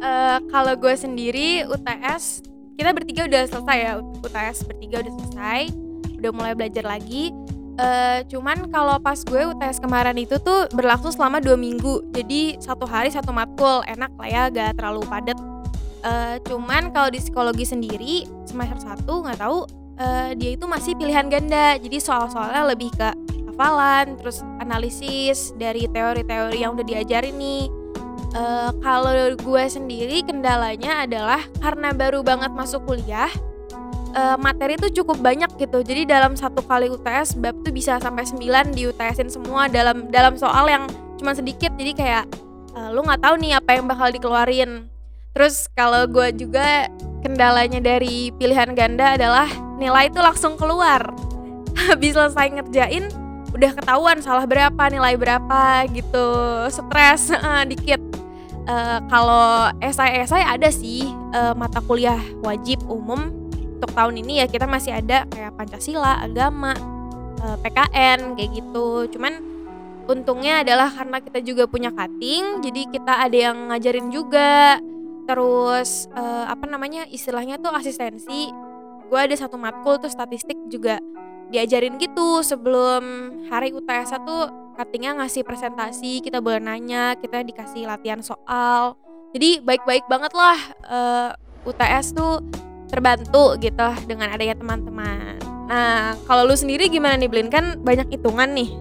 uh, 0.02 0.38
kalau 0.50 0.74
gue 0.78 0.94
sendiri 0.94 1.66
UTS 1.66 2.46
kita 2.78 2.94
bertiga 2.94 3.26
udah 3.26 3.44
selesai 3.50 3.78
ya 3.78 3.94
UTS 3.98 4.58
bertiga 4.70 5.02
udah 5.02 5.14
selesai 5.18 5.62
udah 6.18 6.32
mulai 6.34 6.54
belajar 6.58 6.86
lagi. 6.86 7.34
Uh, 7.78 8.26
cuman 8.26 8.74
kalau 8.74 8.98
pas 8.98 9.22
gue 9.22 9.38
UTS 9.54 9.78
kemarin 9.78 10.18
itu 10.18 10.42
tuh 10.42 10.66
berlangsung 10.74 11.14
selama 11.14 11.38
dua 11.38 11.54
minggu. 11.54 12.10
Jadi 12.10 12.58
satu 12.58 12.90
hari 12.90 13.14
satu 13.14 13.30
matkul 13.30 13.86
enak 13.86 14.10
lah 14.18 14.30
ya 14.30 14.44
gak 14.50 14.82
terlalu 14.82 15.06
padat. 15.06 15.38
Uh, 16.02 16.42
cuman 16.46 16.90
kalau 16.90 17.10
di 17.14 17.22
psikologi 17.22 17.66
sendiri 17.66 18.26
semester 18.46 18.80
satu 18.80 19.26
nggak 19.26 19.42
tahu 19.42 19.66
uh, 20.00 20.30
dia 20.34 20.58
itu 20.58 20.66
masih 20.66 20.98
pilihan 20.98 21.30
ganda. 21.30 21.78
Jadi 21.78 21.98
soal-soalnya 22.02 22.66
lebih 22.74 22.90
ke 22.98 23.14
hafalan 23.54 24.18
terus 24.22 24.42
analisis 24.62 25.54
dari 25.58 25.86
teori-teori 25.90 26.58
yang 26.62 26.78
udah 26.78 26.86
diajarin 26.86 27.38
nih 27.38 27.70
uh, 28.36 28.72
kalau 28.82 29.36
gue 29.38 29.64
sendiri 29.70 30.26
kendalanya 30.26 31.06
adalah 31.06 31.42
karena 31.62 31.94
baru 31.94 32.26
banget 32.26 32.52
masuk 32.52 32.84
kuliah 32.90 33.32
uh, 34.18 34.38
materi 34.42 34.76
itu 34.76 35.02
cukup 35.02 35.22
banyak 35.22 35.50
gitu. 35.62 35.86
Jadi 35.86 36.10
dalam 36.10 36.34
satu 36.34 36.66
kali 36.66 36.90
UTS 36.90 37.38
bab 37.38 37.56
tuh 37.62 37.74
bisa 37.74 38.02
sampai 38.02 38.26
9 38.26 38.74
di 38.74 38.90
UTSin 38.90 39.30
semua 39.30 39.70
dalam 39.70 40.10
dalam 40.10 40.34
soal 40.36 40.66
yang 40.66 40.90
cuma 41.22 41.38
sedikit. 41.38 41.74
Jadi 41.78 41.94
kayak 41.94 42.26
uh, 42.74 42.90
lu 42.94 43.06
nggak 43.06 43.22
tahu 43.22 43.36
nih 43.38 43.54
apa 43.62 43.72
yang 43.78 43.86
bakal 43.86 44.08
dikeluarin. 44.10 44.90
Terus 45.38 45.70
kalau 45.78 46.10
gue 46.10 46.34
juga 46.34 46.90
kendalanya 47.22 47.78
dari 47.78 48.34
pilihan 48.34 48.74
ganda 48.74 49.14
adalah 49.14 49.46
nilai 49.78 50.10
itu 50.10 50.18
langsung 50.18 50.58
keluar. 50.58 51.14
Habis 51.88 52.18
selesai 52.18 52.58
ngerjain 52.58 53.06
udah 53.48 53.72
ketahuan 53.74 54.20
salah 54.20 54.44
berapa 54.44 54.92
nilai 54.92 55.16
berapa 55.16 55.88
gitu 55.96 56.28
stres 56.68 57.32
dikit 57.72 58.07
uh, 58.68 59.00
kalau 59.08 59.72
esai-esai 59.80 60.44
ada 60.44 60.70
sih 60.70 61.08
uh, 61.34 61.56
mata 61.56 61.80
kuliah 61.82 62.20
wajib 62.44 62.84
umum 62.86 63.48
untuk 63.78 63.94
tahun 63.94 64.26
ini 64.26 64.42
ya 64.42 64.46
kita 64.50 64.66
masih 64.66 64.90
ada 64.90 65.30
kayak 65.30 65.54
Pancasila, 65.54 66.26
agama, 66.26 66.74
eh, 67.46 67.58
PKN 67.62 68.34
kayak 68.34 68.52
gitu. 68.58 69.06
Cuman 69.14 69.38
untungnya 70.10 70.66
adalah 70.66 70.90
karena 70.90 71.22
kita 71.22 71.40
juga 71.46 71.70
punya 71.70 71.94
cutting, 71.94 72.66
jadi 72.66 72.82
kita 72.90 73.14
ada 73.30 73.38
yang 73.38 73.70
ngajarin 73.70 74.10
juga. 74.10 74.82
Terus 75.30 76.10
uh, 76.16 76.48
apa 76.50 76.66
namanya 76.66 77.06
istilahnya 77.12 77.62
tuh 77.62 77.70
asistensi. 77.70 78.50
Gue 79.12 79.20
ada 79.20 79.36
satu 79.38 79.60
matkul 79.62 80.02
tuh 80.02 80.10
statistik 80.10 80.58
juga 80.72 80.98
diajarin 81.54 82.00
gitu 82.00 82.42
sebelum 82.44 83.04
hari 83.52 83.76
UTS 83.76 84.16
tuh 84.24 84.67
cuttingnya 84.78 85.18
ngasih 85.18 85.42
presentasi, 85.42 86.22
kita 86.22 86.38
boleh 86.38 86.62
nanya, 86.62 87.18
kita 87.18 87.42
dikasih 87.42 87.90
latihan 87.90 88.22
soal. 88.22 88.94
Jadi 89.34 89.60
baik-baik 89.66 90.06
banget 90.06 90.32
lah 90.38 90.58
uh, 90.88 91.30
eh, 91.34 91.68
UTS 91.68 92.16
tuh 92.16 92.40
terbantu 92.88 93.58
gitu 93.60 93.90
dengan 94.08 94.32
adanya 94.32 94.56
teman-teman. 94.56 95.36
Nah, 95.68 96.16
kalau 96.24 96.48
lu 96.48 96.56
sendiri 96.56 96.88
gimana 96.88 97.20
nih 97.20 97.28
Blin? 97.28 97.52
Kan 97.52 97.84
banyak 97.84 98.08
hitungan 98.16 98.56
nih. 98.56 98.72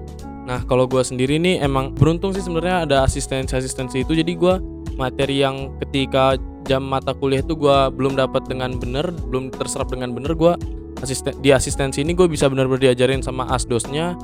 Nah, 0.46 0.62
kalau 0.70 0.86
gue 0.86 1.02
sendiri 1.02 1.42
nih 1.42 1.58
emang 1.58 1.90
beruntung 1.98 2.30
sih 2.30 2.44
sebenarnya 2.44 2.86
ada 2.86 2.96
asistensi-asistensi 3.02 4.06
itu. 4.06 4.14
Jadi 4.14 4.38
gue 4.38 4.54
materi 4.94 5.42
yang 5.42 5.74
ketika 5.82 6.38
jam 6.70 6.86
mata 6.86 7.10
kuliah 7.10 7.42
itu 7.42 7.58
gue 7.58 7.78
belum 7.90 8.14
dapat 8.14 8.46
dengan 8.46 8.78
bener, 8.78 9.10
belum 9.26 9.50
terserap 9.50 9.90
dengan 9.90 10.14
bener, 10.14 10.38
gue 10.38 10.54
asisten 11.02 11.34
di 11.42 11.50
asistensi 11.50 12.00
ini 12.00 12.14
gue 12.14 12.30
bisa 12.30 12.46
benar-benar 12.46 12.90
diajarin 12.90 13.20
sama 13.20 13.50
asdosnya 13.50 14.14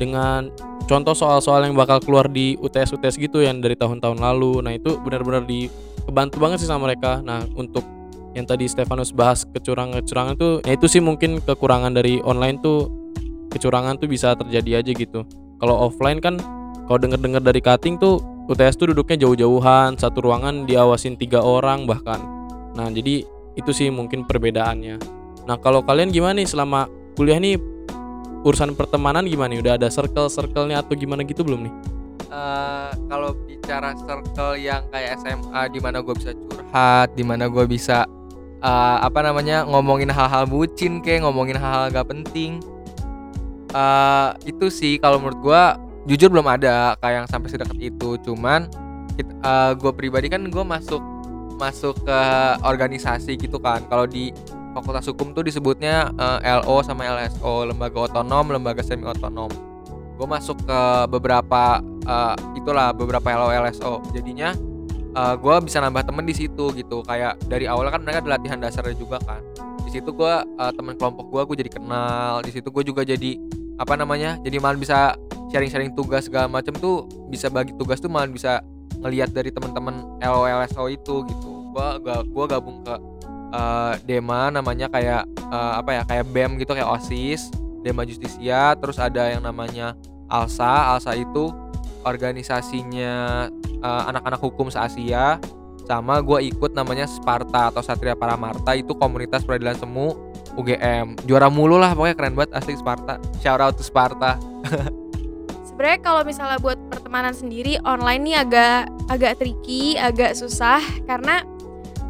dengan 0.00 0.48
contoh 0.86 1.14
soal-soal 1.14 1.66
yang 1.66 1.74
bakal 1.74 1.98
keluar 1.98 2.30
di 2.30 2.54
UTS 2.58 2.96
UTS 2.96 3.18
gitu 3.18 3.42
yang 3.42 3.58
dari 3.58 3.74
tahun-tahun 3.74 4.18
lalu. 4.18 4.62
Nah 4.62 4.72
itu 4.74 4.96
benar-benar 5.02 5.44
di 5.44 5.66
kebantu 6.06 6.38
banget 6.38 6.62
sih 6.62 6.70
sama 6.70 6.88
mereka. 6.90 7.20
Nah 7.20 7.42
untuk 7.58 7.82
yang 8.36 8.44
tadi 8.44 8.68
Stefanus 8.68 9.16
bahas 9.16 9.48
kecurangan-kecurangan 9.48 10.34
tuh 10.36 10.60
ya 10.68 10.76
itu 10.76 10.84
sih 10.84 11.00
mungkin 11.00 11.40
kekurangan 11.40 11.96
dari 11.96 12.20
online 12.20 12.60
tuh 12.60 12.92
kecurangan 13.48 13.96
tuh 13.96 14.12
bisa 14.12 14.36
terjadi 14.36 14.84
aja 14.84 14.92
gitu 14.92 15.24
kalau 15.56 15.88
offline 15.88 16.20
kan 16.20 16.36
kalau 16.84 17.00
denger-dengar 17.00 17.40
dari 17.40 17.64
cutting 17.64 17.96
tuh 17.96 18.20
UTS 18.52 18.76
tuh 18.76 18.92
duduknya 18.92 19.24
jauh-jauhan 19.24 19.96
satu 19.96 20.20
ruangan 20.20 20.68
diawasin 20.68 21.16
tiga 21.16 21.40
orang 21.40 21.88
bahkan 21.88 22.20
nah 22.76 22.92
jadi 22.92 23.24
itu 23.56 23.70
sih 23.72 23.88
mungkin 23.88 24.28
perbedaannya 24.28 25.00
nah 25.48 25.56
kalau 25.56 25.80
kalian 25.80 26.12
gimana 26.12 26.36
nih 26.36 26.48
selama 26.52 26.92
kuliah 27.16 27.40
nih 27.40 27.56
urusan 28.46 28.78
pertemanan 28.78 29.26
gimana 29.26 29.50
nih? 29.50 29.60
Udah 29.66 29.74
ada 29.74 29.90
circle-circle-nya 29.90 30.86
atau 30.86 30.94
gimana 30.94 31.26
gitu 31.26 31.42
belum 31.42 31.66
nih? 31.66 31.74
Uh, 32.30 32.90
kalau 33.10 33.34
bicara 33.46 33.94
circle 33.98 34.54
yang 34.54 34.86
kayak 34.94 35.18
SMA 35.18 35.62
di 35.74 35.80
mana 35.82 35.98
gue 35.98 36.14
bisa 36.14 36.30
curhat, 36.34 37.08
di 37.18 37.24
mana 37.26 37.50
gue 37.50 37.64
bisa 37.66 38.06
uh, 38.62 38.98
apa 39.02 39.26
namanya 39.26 39.66
ngomongin 39.66 40.10
hal-hal 40.10 40.46
bucin 40.46 41.02
kayak 41.02 41.26
ngomongin 41.26 41.58
hal-hal 41.58 41.90
gak 41.90 42.06
penting. 42.06 42.62
Uh, 43.74 44.30
itu 44.46 44.70
sih 44.70 44.94
kalau 45.02 45.18
menurut 45.18 45.38
gue 45.42 45.62
jujur 46.14 46.30
belum 46.30 46.46
ada 46.46 46.94
kayak 47.02 47.24
yang 47.24 47.26
sampai 47.26 47.50
sedekat 47.50 47.78
itu. 47.82 48.14
Cuman 48.22 48.70
uh, 49.42 49.72
gue 49.74 49.92
pribadi 49.94 50.30
kan 50.30 50.46
gue 50.46 50.64
masuk 50.64 51.02
masuk 51.56 51.98
ke 52.04 52.20
organisasi 52.62 53.34
gitu 53.40 53.58
kan. 53.58 53.82
Kalau 53.90 54.06
di 54.06 54.30
fakultas 54.76 55.08
hukum 55.08 55.32
tuh 55.32 55.40
disebutnya 55.48 56.12
uh, 56.20 56.38
LO 56.60 56.84
sama 56.84 57.08
LSO 57.08 57.64
lembaga 57.64 58.12
otonom 58.12 58.52
lembaga 58.52 58.84
semi 58.84 59.08
otonom 59.08 59.48
gue 60.16 60.26
masuk 60.28 60.60
ke 60.64 60.80
beberapa 61.08 61.80
uh, 62.04 62.36
itulah 62.52 62.92
beberapa 62.92 63.24
LO 63.32 63.48
LSO 63.52 64.04
jadinya 64.12 64.52
uh, 65.16 65.32
eh, 65.32 65.34
gue 65.40 65.54
bisa 65.64 65.80
nambah 65.80 66.04
temen 66.04 66.24
di 66.28 66.34
situ 66.36 66.64
gitu. 66.76 67.00
Kayak 67.08 67.40
dari 67.48 67.64
awal 67.64 67.88
kan 67.88 68.04
mereka 68.04 68.20
ada 68.20 68.36
latihan 68.36 68.60
dasarnya 68.60 68.94
juga 68.94 69.16
kan. 69.24 69.40
Di 69.88 69.90
situ 69.90 70.12
gue 70.12 70.34
uh, 70.44 70.72
teman 70.76 70.94
kelompok 71.00 71.32
gue 71.32 71.42
gue 71.52 71.56
jadi 71.66 71.70
kenal. 71.80 72.44
Di 72.44 72.52
situ 72.52 72.68
gue 72.68 72.84
juga 72.84 73.02
jadi 73.02 73.40
apa 73.76 73.92
namanya 73.96 74.40
jadi 74.40 74.56
malah 74.56 74.80
bisa 74.80 75.16
sharing-sharing 75.52 75.92
tugas 75.92 76.28
segala 76.28 76.48
macam 76.48 76.72
tuh 76.76 77.04
bisa 77.28 77.52
bagi 77.52 77.76
tugas 77.76 78.00
tuh 78.00 78.08
malah 78.08 78.28
bisa 78.28 78.64
ngelihat 79.04 79.36
dari 79.36 79.52
teman-teman 79.52 80.20
LOLSO 80.20 80.88
itu 80.92 81.24
gitu. 81.28 81.50
Gua 81.76 82.00
gak 82.00 82.32
gua 82.32 82.44
gabung 82.48 82.80
ke 82.80 82.94
eh, 83.52 83.94
Dema 84.06 84.48
namanya 84.50 84.90
kayak 84.90 85.26
eh, 85.26 85.72
apa 85.78 85.90
ya 85.96 86.02
kayak 86.06 86.24
BEM 86.30 86.58
gitu 86.62 86.72
kayak 86.74 86.88
OSIS 86.88 87.50
Dema 87.86 88.02
Justisia 88.02 88.74
terus 88.74 88.98
ada 88.98 89.30
yang 89.30 89.46
namanya 89.46 89.94
ALSA. 90.26 90.96
ALSA 90.96 91.14
itu 91.14 91.54
organisasinya 92.02 93.46
eh, 93.62 94.02
anak-anak 94.10 94.40
hukum 94.42 94.70
se-Asia 94.70 95.38
sama 95.86 96.18
gua 96.18 96.42
ikut 96.42 96.74
namanya 96.74 97.06
Sparta 97.06 97.70
atau 97.70 97.82
Satria 97.82 98.18
Paramarta. 98.18 98.74
Itu 98.74 98.98
komunitas 98.98 99.46
peradilan 99.46 99.78
semu 99.78 100.18
UGM 100.56 101.20
juara 101.28 101.52
mulu 101.52 101.76
lah 101.76 101.92
pokoknya 101.92 102.16
keren 102.16 102.34
banget 102.34 102.52
asli 102.58 102.74
Sparta. 102.74 103.22
Shout 103.44 103.62
out 103.62 103.78
to 103.78 103.84
Sparta. 103.86 104.40
Sebenarnya 105.68 106.00
kalau 106.00 106.24
misalnya 106.24 106.56
buat 106.56 106.80
pertemanan 106.88 107.36
sendiri 107.36 107.76
online 107.84 108.24
nih 108.24 108.36
agak 108.40 108.80
agak 109.12 109.32
tricky, 109.36 110.00
agak 110.00 110.32
susah 110.32 110.80
karena 111.04 111.44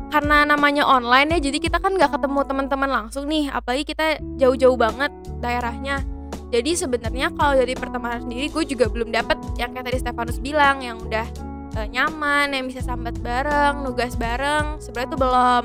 karena 0.07 0.47
namanya 0.47 0.87
online 0.87 1.35
ya 1.37 1.51
jadi 1.51 1.59
kita 1.59 1.83
kan 1.83 1.99
nggak 1.99 2.15
ketemu 2.15 2.41
teman-teman 2.47 2.91
langsung 2.91 3.27
nih 3.27 3.51
apalagi 3.51 3.83
kita 3.83 4.23
jauh-jauh 4.39 4.79
banget 4.79 5.11
daerahnya. 5.43 6.03
Jadi 6.47 6.79
sebenarnya 6.79 7.35
kalau 7.35 7.59
dari 7.59 7.75
pertemanan 7.75 8.23
sendiri 8.23 8.47
gue 8.49 8.65
juga 8.71 8.87
belum 8.87 9.11
dapet 9.11 9.35
yang 9.59 9.75
kayak 9.75 9.91
tadi 9.91 9.99
Stefanus 9.99 10.39
bilang 10.39 10.79
yang 10.79 11.03
udah 11.03 11.27
eh, 11.75 11.87
nyaman 11.91 12.55
yang 12.55 12.71
bisa 12.71 12.87
sambat 12.87 13.19
bareng 13.19 13.83
nugas 13.83 14.15
bareng 14.15 14.79
sebenarnya 14.79 15.09
itu 15.11 15.19
belum. 15.19 15.65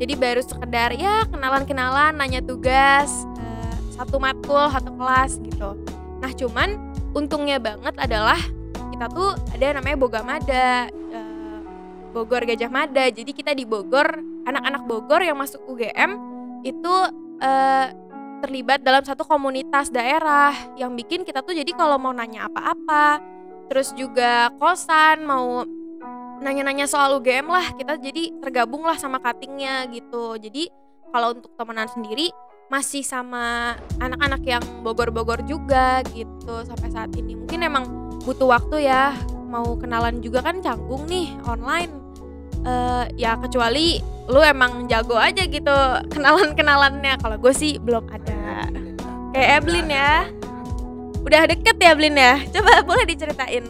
Jadi 0.00 0.12
baru 0.16 0.42
sekedar 0.44 0.90
ya 0.96 1.24
kenalan-kenalan 1.32 2.20
nanya 2.20 2.44
tugas 2.44 3.24
eh, 3.40 3.74
satu 3.96 4.20
matkul 4.20 4.68
satu 4.68 4.92
kelas 4.92 5.40
gitu. 5.40 5.80
Nah 6.20 6.30
cuman 6.36 6.76
untungnya 7.16 7.56
banget 7.56 7.96
adalah 7.96 8.38
kita 8.92 9.08
tuh 9.16 9.32
ada 9.56 9.80
namanya 9.80 9.96
Bogamada 9.96 10.92
eh, 10.92 11.29
Bogor 12.10 12.42
Gajah 12.44 12.70
Mada. 12.70 13.06
Jadi 13.08 13.30
kita 13.30 13.54
di 13.54 13.62
Bogor, 13.64 14.06
anak-anak 14.46 14.82
Bogor 14.86 15.22
yang 15.22 15.38
masuk 15.38 15.62
UGM 15.70 16.18
itu 16.66 16.94
eh, 17.40 17.86
terlibat 18.40 18.80
dalam 18.80 19.04
satu 19.04 19.22
komunitas 19.24 19.92
daerah 19.92 20.52
yang 20.74 20.96
bikin 20.96 21.22
kita 21.22 21.44
tuh 21.44 21.52
jadi 21.52 21.70
kalau 21.76 22.00
mau 22.00 22.10
nanya 22.10 22.48
apa-apa, 22.48 23.20
terus 23.68 23.92
juga 23.94 24.48
kosan 24.56 25.28
mau 25.28 25.62
nanya-nanya 26.40 26.88
soal 26.88 27.20
UGM 27.20 27.52
lah, 27.52 27.76
kita 27.76 28.00
jadi 28.00 28.32
tergabung 28.40 28.82
lah 28.82 28.96
sama 28.96 29.20
cuttingnya 29.20 29.84
gitu. 29.92 30.40
Jadi 30.40 30.72
kalau 31.12 31.36
untuk 31.36 31.52
temenan 31.54 31.86
sendiri 31.92 32.32
masih 32.72 33.02
sama 33.04 33.76
anak-anak 33.98 34.42
yang 34.46 34.62
Bogor-Bogor 34.80 35.44
juga 35.44 36.00
gitu 36.16 36.64
sampai 36.64 36.88
saat 36.88 37.12
ini. 37.18 37.36
Mungkin 37.36 37.60
emang 37.60 37.84
butuh 38.24 38.48
waktu 38.48 38.88
ya 38.88 39.12
mau 39.50 39.74
kenalan 39.74 40.22
juga 40.22 40.46
kan 40.46 40.62
canggung 40.62 41.10
nih 41.10 41.34
online. 41.42 41.90
Eh, 42.60 43.04
ya 43.18 43.34
kecuali 43.40 43.98
lu 44.30 44.38
emang 44.44 44.86
jago 44.86 45.16
aja 45.16 45.42
gitu 45.48 45.74
kenalan 46.12 46.54
kenalannya 46.54 47.18
kalau 47.18 47.34
gue 47.40 47.50
sih 47.50 47.82
belum 47.82 48.06
ada. 48.06 48.70
Kayak 49.34 49.48
Evelyn 49.58 49.88
ya. 49.90 50.12
Udah 51.26 51.42
deket 51.50 51.76
ya 51.82 51.92
Evelyn 51.92 52.16
ya? 52.16 52.34
Coba 52.54 52.86
boleh 52.86 53.04
diceritain. 53.10 53.64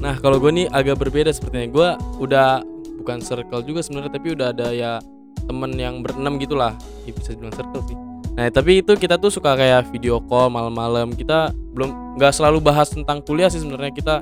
Nah 0.00 0.16
kalau 0.22 0.38
gue 0.38 0.52
nih 0.52 0.66
agak 0.70 1.00
berbeda 1.00 1.32
sepertinya. 1.34 1.68
Gue 1.68 1.88
udah 2.22 2.62
bukan 3.00 3.18
circle 3.24 3.64
juga 3.64 3.80
sebenarnya 3.80 4.12
tapi 4.14 4.28
udah 4.36 4.46
ada 4.52 4.68
ya 4.70 5.00
temen 5.48 5.72
yang 5.74 6.04
berenam 6.04 6.36
gitulah. 6.38 6.76
Ya, 7.08 7.12
bisa 7.16 7.32
dibilang 7.34 7.56
circle 7.56 7.82
sih. 7.88 7.96
Nah 8.36 8.46
tapi 8.52 8.84
itu 8.84 8.92
kita 8.94 9.16
tuh 9.16 9.32
suka 9.32 9.56
kayak 9.56 9.88
video 9.90 10.20
call 10.28 10.52
malam-malam. 10.52 11.16
Kita 11.16 11.56
belum 11.72 12.20
nggak 12.20 12.32
selalu 12.36 12.60
bahas 12.60 12.92
tentang 12.92 13.24
kuliah 13.24 13.48
sih 13.48 13.64
sebenarnya. 13.64 13.92
Kita 13.96 14.14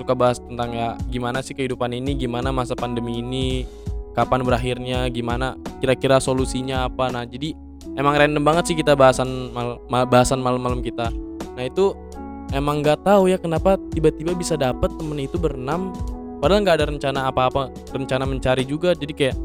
suka 0.00 0.16
bahas 0.16 0.40
tentang 0.40 0.72
ya 0.72 0.96
gimana 1.12 1.44
sih 1.44 1.52
kehidupan 1.52 1.92
ini 1.92 2.16
gimana 2.16 2.48
masa 2.48 2.72
pandemi 2.72 3.20
ini 3.20 3.68
kapan 4.16 4.40
berakhirnya 4.40 5.04
gimana 5.12 5.60
kira-kira 5.84 6.16
solusinya 6.16 6.88
apa. 6.88 7.12
Nah 7.12 7.28
jadi 7.28 7.52
emang 8.00 8.16
random 8.16 8.40
banget 8.40 8.72
sih 8.72 8.76
kita 8.80 8.96
bahasan 8.96 9.52
mal, 9.52 9.76
ma- 9.92 10.08
bahasan 10.08 10.40
malam-malam 10.40 10.80
kita. 10.80 11.12
Nah 11.52 11.64
itu 11.68 11.92
emang 12.56 12.80
nggak 12.80 13.04
tahu 13.04 13.28
ya 13.28 13.36
kenapa 13.36 13.76
tiba-tiba 13.92 14.32
bisa 14.32 14.56
dapet 14.56 14.88
temen 14.96 15.20
itu 15.20 15.36
berenam 15.36 15.92
padahal 16.40 16.64
nggak 16.64 16.76
ada 16.80 16.86
rencana 16.88 17.20
apa-apa 17.28 17.68
rencana 17.92 18.24
mencari 18.24 18.64
juga. 18.64 18.96
Jadi 18.96 19.12
kayak 19.12 19.36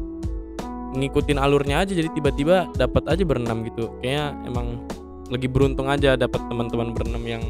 ngikutin 0.96 1.36
alurnya 1.36 1.84
aja 1.84 1.92
jadi 1.92 2.08
tiba-tiba 2.16 2.72
dapat 2.80 3.04
aja 3.12 3.22
berenam 3.28 3.60
gitu. 3.68 3.92
Kayaknya 4.00 4.26
emang 4.48 4.80
lagi 5.28 5.48
beruntung 5.52 5.92
aja 5.92 6.16
dapat 6.16 6.40
teman-teman 6.48 6.96
berenam 6.96 7.20
yang 7.28 7.42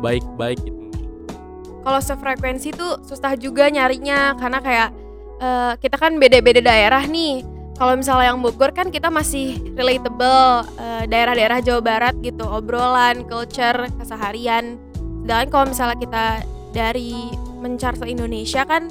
baik-baik 0.00 0.58
gitu 0.64 0.83
kalau 1.84 2.00
sefrekuensi 2.00 2.72
tuh 2.72 3.04
susah 3.04 3.36
juga 3.36 3.68
nyarinya 3.68 4.34
karena 4.40 4.58
kayak 4.64 4.90
eh, 5.38 5.72
kita 5.78 6.00
kan 6.00 6.16
beda-beda 6.16 6.64
daerah 6.64 7.04
nih. 7.04 7.44
Kalau 7.74 7.98
misalnya 7.98 8.30
yang 8.30 8.38
Bogor 8.38 8.70
kan 8.70 8.88
kita 8.88 9.12
masih 9.12 9.60
relatable 9.76 10.64
eh, 10.80 11.04
daerah-daerah 11.04 11.60
Jawa 11.60 11.82
Barat 11.84 12.14
gitu 12.24 12.48
obrolan 12.48 13.28
culture 13.28 13.84
keseharian. 14.00 14.80
Sedangkan 15.22 15.48
kalau 15.52 15.66
misalnya 15.68 15.98
kita 16.00 16.24
dari 16.72 17.12
mencar 17.60 17.94
se 17.94 18.08
Indonesia 18.08 18.64
kan 18.64 18.88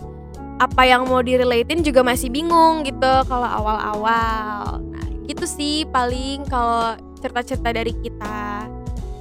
apa 0.61 0.85
yang 0.85 1.09
mau 1.09 1.25
direlatin 1.25 1.81
juga 1.81 2.05
masih 2.05 2.29
bingung 2.29 2.85
gitu 2.85 3.13
kalau 3.25 3.49
awal-awal. 3.49 4.79
Nah 4.85 5.05
gitu 5.25 5.49
sih 5.49 5.89
paling 5.89 6.45
kalau 6.45 6.93
cerita-cerita 7.17 7.73
dari 7.73 7.93
kita. 8.05 8.69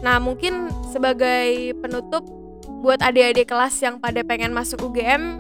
Nah 0.03 0.19
mungkin 0.19 0.69
sebagai 0.91 1.79
penutup 1.79 2.42
buat 2.83 2.99
adik-adik 2.99 3.47
kelas 3.47 3.79
yang 3.79 4.03
pada 4.03 4.27
pengen 4.27 4.51
masuk 4.51 4.83
UGM 4.91 5.39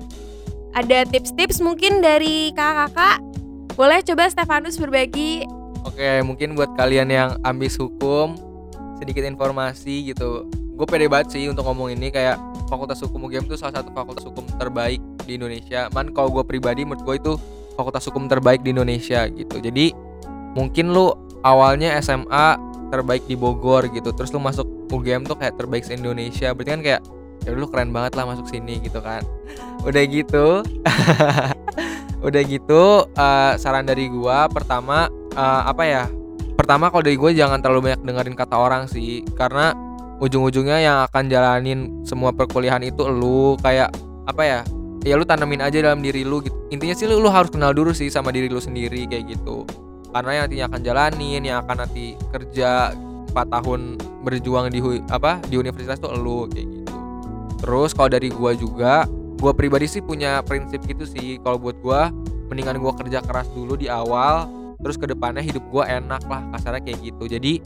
ada 0.72 1.04
tips-tips 1.04 1.58
mungkin 1.58 2.00
dari 2.00 2.54
kakak-kakak 2.54 3.18
boleh 3.74 4.00
coba 4.06 4.30
Stefanus 4.30 4.78
berbagi 4.78 5.44
Oke, 5.82 6.22
mungkin 6.22 6.54
buat 6.54 6.70
kalian 6.78 7.10
yang 7.10 7.30
ambis 7.42 7.74
hukum, 7.74 8.38
sedikit 9.02 9.26
informasi 9.26 10.14
gitu. 10.14 10.46
Gue 10.78 10.86
pede 10.86 11.10
banget 11.10 11.34
sih 11.34 11.50
untuk 11.50 11.66
ngomong 11.66 11.90
ini 11.90 12.14
kayak 12.14 12.38
Fakultas 12.70 13.02
Hukum 13.02 13.26
UGM 13.26 13.50
itu 13.50 13.58
salah 13.58 13.82
satu 13.82 13.92
fakultas 13.92 14.24
hukum 14.24 14.46
terbaik 14.56 15.02
di 15.26 15.36
Indonesia. 15.36 15.90
Man 15.92 16.14
kalau 16.16 16.32
gue 16.32 16.44
pribadi 16.46 16.86
menurut 16.86 17.02
gue 17.04 17.16
itu 17.18 17.32
fakultas 17.74 18.06
hukum 18.08 18.30
terbaik 18.30 18.62
di 18.64 18.72
Indonesia 18.72 19.26
gitu. 19.28 19.58
Jadi 19.58 19.92
mungkin 20.56 20.94
lu 20.94 21.12
awalnya 21.44 21.98
SMA 21.98 22.56
terbaik 22.88 23.26
di 23.26 23.34
Bogor 23.34 23.90
gitu, 23.90 24.14
terus 24.14 24.30
lu 24.30 24.40
masuk 24.40 24.64
UGM 24.88 25.26
tuh 25.26 25.36
kayak 25.36 25.58
terbaik 25.58 25.82
se 25.82 25.98
Indonesia. 25.98 26.54
Berarti 26.54 26.70
kan 26.72 26.80
kayak 26.80 27.02
ya 27.42 27.54
lu 27.54 27.66
keren 27.70 27.90
banget 27.90 28.14
lah 28.18 28.26
masuk 28.26 28.46
sini 28.48 28.78
gitu 28.82 29.02
kan. 29.02 29.22
Udah 29.82 30.02
gitu. 30.06 30.62
Udah 32.26 32.42
gitu 32.46 33.10
eh, 33.18 33.52
saran 33.58 33.86
dari 33.86 34.06
gua 34.06 34.46
pertama 34.46 35.10
eh, 35.34 35.62
apa 35.66 35.82
ya 35.82 36.04
pertama 36.52 36.92
kalau 36.92 37.02
dari 37.02 37.18
gue 37.18 37.30
jangan 37.34 37.58
terlalu 37.58 37.90
banyak 37.90 38.00
dengerin 38.06 38.36
kata 38.36 38.54
orang 38.54 38.84
sih 38.86 39.24
karena 39.34 39.72
ujung-ujungnya 40.22 40.78
yang 40.78 40.96
akan 41.10 41.26
jalanin 41.26 41.90
semua 42.06 42.30
perkuliahan 42.30 42.84
itu 42.86 43.02
lu 43.08 43.58
kayak 43.58 43.90
apa 44.30 44.42
ya 44.46 44.60
ya 45.02 45.18
lu 45.18 45.26
tanemin 45.26 45.58
aja 45.58 45.82
dalam 45.82 45.98
diri 45.98 46.22
lu 46.22 46.38
gitu 46.44 46.54
intinya 46.70 46.94
sih 46.94 47.10
lu, 47.10 47.18
lu 47.18 47.26
harus 47.26 47.50
kenal 47.50 47.74
dulu 47.74 47.90
sih 47.90 48.06
sama 48.06 48.30
diri 48.30 48.46
lu 48.46 48.62
sendiri 48.62 49.10
kayak 49.10 49.34
gitu 49.34 49.66
karena 50.14 50.30
yang 50.30 50.42
nantinya 50.46 50.64
akan 50.70 50.80
jalanin 50.84 51.42
yang 51.42 51.58
akan 51.66 51.76
nanti 51.82 52.14
kerja 52.30 52.94
4 53.32 53.34
tahun 53.34 53.80
berjuang 54.22 54.70
di 54.70 54.78
apa 55.10 55.42
di 55.48 55.58
universitas 55.58 55.98
tuh 55.98 56.14
lu 56.14 56.46
kayak 56.46 56.68
gitu 56.68 56.81
terus 57.62 57.94
kalau 57.94 58.10
dari 58.10 58.28
gua 58.28 58.52
juga 58.58 59.06
gua 59.38 59.54
pribadi 59.54 59.86
sih 59.86 60.02
punya 60.02 60.42
prinsip 60.42 60.82
gitu 60.84 61.06
sih. 61.06 61.38
Kalau 61.40 61.56
buat 61.62 61.78
gua 61.78 62.10
mendingan 62.50 62.82
gua 62.82 62.92
kerja 62.98 63.22
keras 63.22 63.46
dulu 63.54 63.78
di 63.78 63.86
awal 63.86 64.62
terus 64.82 64.98
ke 64.98 65.06
depannya 65.06 65.40
hidup 65.40 65.62
gue 65.70 65.84
enak 65.86 66.22
lah 66.26 66.42
kasarnya 66.52 66.82
kayak 66.82 66.98
gitu. 67.06 67.24
Jadi 67.30 67.62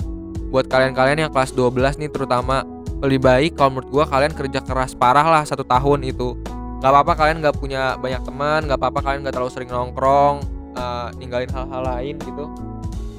buat 0.53 0.69
kalian-kalian 0.69 1.27
yang 1.27 1.33
kelas 1.33 1.57
12 1.57 1.99
nih 1.99 2.13
terutama 2.13 2.63
lebih 3.01 3.25
baik 3.25 3.57
kalau 3.57 3.77
menurut 3.77 3.91
gue 3.91 4.05
kalian 4.05 4.33
kerja 4.37 4.61
keras 4.63 4.93
parah 4.93 5.25
lah 5.25 5.43
satu 5.43 5.65
tahun 5.65 6.05
itu. 6.05 6.37
Nggak 6.85 6.93
apa-apa 6.93 7.13
kalian 7.17 7.41
nggak 7.41 7.57
punya 7.57 7.97
banyak 7.97 8.21
teman 8.23 8.69
nggak 8.69 8.79
apa-apa 8.79 9.01
kalian 9.01 9.21
nggak 9.25 9.35
terlalu 9.35 9.53
sering 9.53 9.73
nongkrong 9.73 10.45
eh, 10.77 11.09
ninggalin 11.17 11.51
hal-hal 11.51 11.83
lain 11.83 12.15
gitu 12.21 12.45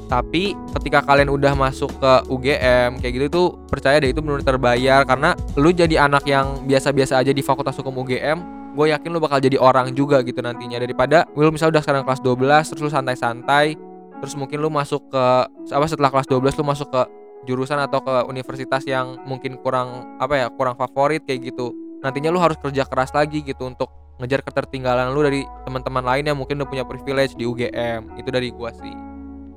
tapi 0.08 0.56
ketika 0.80 1.04
kalian 1.04 1.28
udah 1.28 1.54
masuk 1.54 1.92
ke 2.00 2.14
UGM 2.32 3.04
kayak 3.04 3.14
gitu 3.20 3.28
tuh 3.28 3.48
percaya 3.68 4.00
deh 4.00 4.16
itu 4.16 4.24
benar 4.24 4.42
terbayar. 4.42 5.04
Karena 5.04 5.36
lu 5.60 5.70
jadi 5.76 6.08
anak 6.08 6.24
yang 6.26 6.64
biasa-biasa 6.64 7.20
aja 7.20 7.36
di 7.36 7.44
Fakultas 7.44 7.76
Hukum 7.76 7.94
UGM 8.02 8.58
gue 8.78 8.94
yakin 8.94 9.10
lu 9.10 9.18
bakal 9.18 9.42
jadi 9.42 9.58
orang 9.60 9.92
juga 9.92 10.24
gitu 10.24 10.40
nantinya. 10.40 10.80
Daripada 10.80 11.28
lu 11.36 11.52
misalnya 11.52 11.80
udah 11.80 11.84
sekarang 11.84 12.04
kelas 12.08 12.22
12 12.24 12.70
terus 12.74 12.82
lu 12.82 12.92
santai-santai 12.92 13.76
terus 14.18 14.34
mungkin 14.34 14.58
lu 14.64 14.70
masuk 14.74 15.14
ke 15.14 15.26
apa 15.70 15.86
setelah 15.86 16.10
kelas 16.10 16.26
12 16.26 16.58
lu 16.58 16.66
masuk 16.66 16.90
ke 16.90 17.02
jurusan 17.46 17.78
atau 17.78 18.02
ke 18.02 18.16
universitas 18.28 18.82
yang 18.90 19.22
mungkin 19.30 19.62
kurang 19.62 20.18
apa 20.18 20.34
ya 20.36 20.48
kurang 20.50 20.74
favorit 20.74 21.22
kayak 21.24 21.54
gitu 21.54 21.72
nantinya 22.02 22.34
lu 22.34 22.42
harus 22.42 22.58
kerja 22.58 22.84
keras 22.90 23.14
lagi 23.14 23.46
gitu 23.46 23.70
untuk 23.70 23.90
ngejar 24.18 24.42
ketertinggalan 24.42 25.14
lu 25.14 25.22
dari 25.22 25.46
teman-teman 25.64 26.02
lain 26.02 26.24
yang 26.26 26.38
mungkin 26.38 26.58
udah 26.58 26.70
punya 26.70 26.84
privilege 26.84 27.38
di 27.38 27.46
UGM 27.46 28.18
itu 28.18 28.30
dari 28.34 28.50
gua 28.50 28.74
sih 28.74 29.07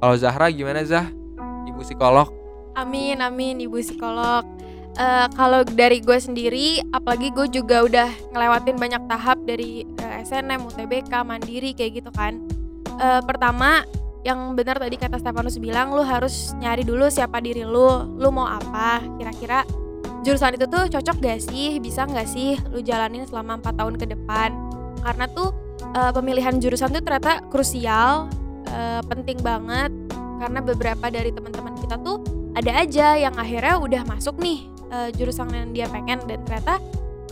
kalau 0.01 0.17
Zahra 0.17 0.49
gimana 0.49 0.83
Zah 0.83 1.07
ibu 1.69 1.85
psikolog 1.85 2.41
Amin, 2.79 3.19
amin, 3.19 3.59
ibu 3.67 3.83
psikolog. 3.83 4.47
Eh, 4.99 5.27
kalau 5.35 5.63
dari 5.67 6.03
gue 6.03 6.19
sendiri, 6.19 6.83
apalagi 6.95 7.31
gue 7.35 7.47
juga 7.61 7.87
udah 7.87 8.09
ngelewatin 8.35 8.77
banyak 8.79 9.03
tahap 9.07 9.39
dari 9.47 9.87
eh, 9.87 10.15
SNM, 10.27 10.67
UTBK, 10.67 11.13
Mandiri 11.23 11.75
kayak 11.75 12.03
gitu 12.03 12.11
kan. 12.15 12.39
Eh, 12.99 13.21
pertama 13.27 13.87
yang 14.27 14.53
benar 14.53 14.77
tadi 14.77 15.01
kata 15.01 15.17
Stefanus 15.17 15.57
bilang 15.57 15.97
lu 15.97 16.05
harus 16.05 16.53
nyari 16.61 16.85
dulu 16.85 17.09
siapa 17.09 17.41
diri 17.41 17.65
lu, 17.65 18.19
lu 18.21 18.29
mau 18.29 18.45
apa, 18.45 19.01
kira-kira 19.17 19.65
jurusan 20.21 20.61
itu 20.61 20.69
tuh 20.69 20.85
cocok 20.93 21.17
gak 21.25 21.41
sih, 21.41 21.81
bisa 21.81 22.05
gak 22.05 22.29
sih 22.29 22.61
lu 22.69 22.85
jalanin 22.85 23.25
selama 23.25 23.57
4 23.65 23.81
tahun 23.81 23.95
ke 23.97 24.07
depan. 24.13 24.53
Karena 25.01 25.25
tuh 25.33 25.57
pemilihan 26.13 26.61
jurusan 26.61 26.93
tuh 26.93 27.01
ternyata 27.01 27.41
krusial, 27.49 28.29
eh, 28.71 29.03
penting 29.07 29.39
banget. 29.43 29.93
Karena 30.41 30.65
beberapa 30.65 31.13
dari 31.13 31.31
teman-teman 31.37 31.77
kita 31.77 32.01
tuh 32.01 32.25
ada 32.57 32.73
aja 32.81 33.13
yang 33.15 33.37
akhirnya 33.37 33.77
udah 33.77 34.03
masuk 34.09 34.41
nih 34.41 34.65
eh, 34.89 35.09
jurusan 35.15 35.53
yang 35.53 35.71
dia 35.77 35.87
pengen 35.93 36.23
dan 36.25 36.41
ternyata 36.49 36.81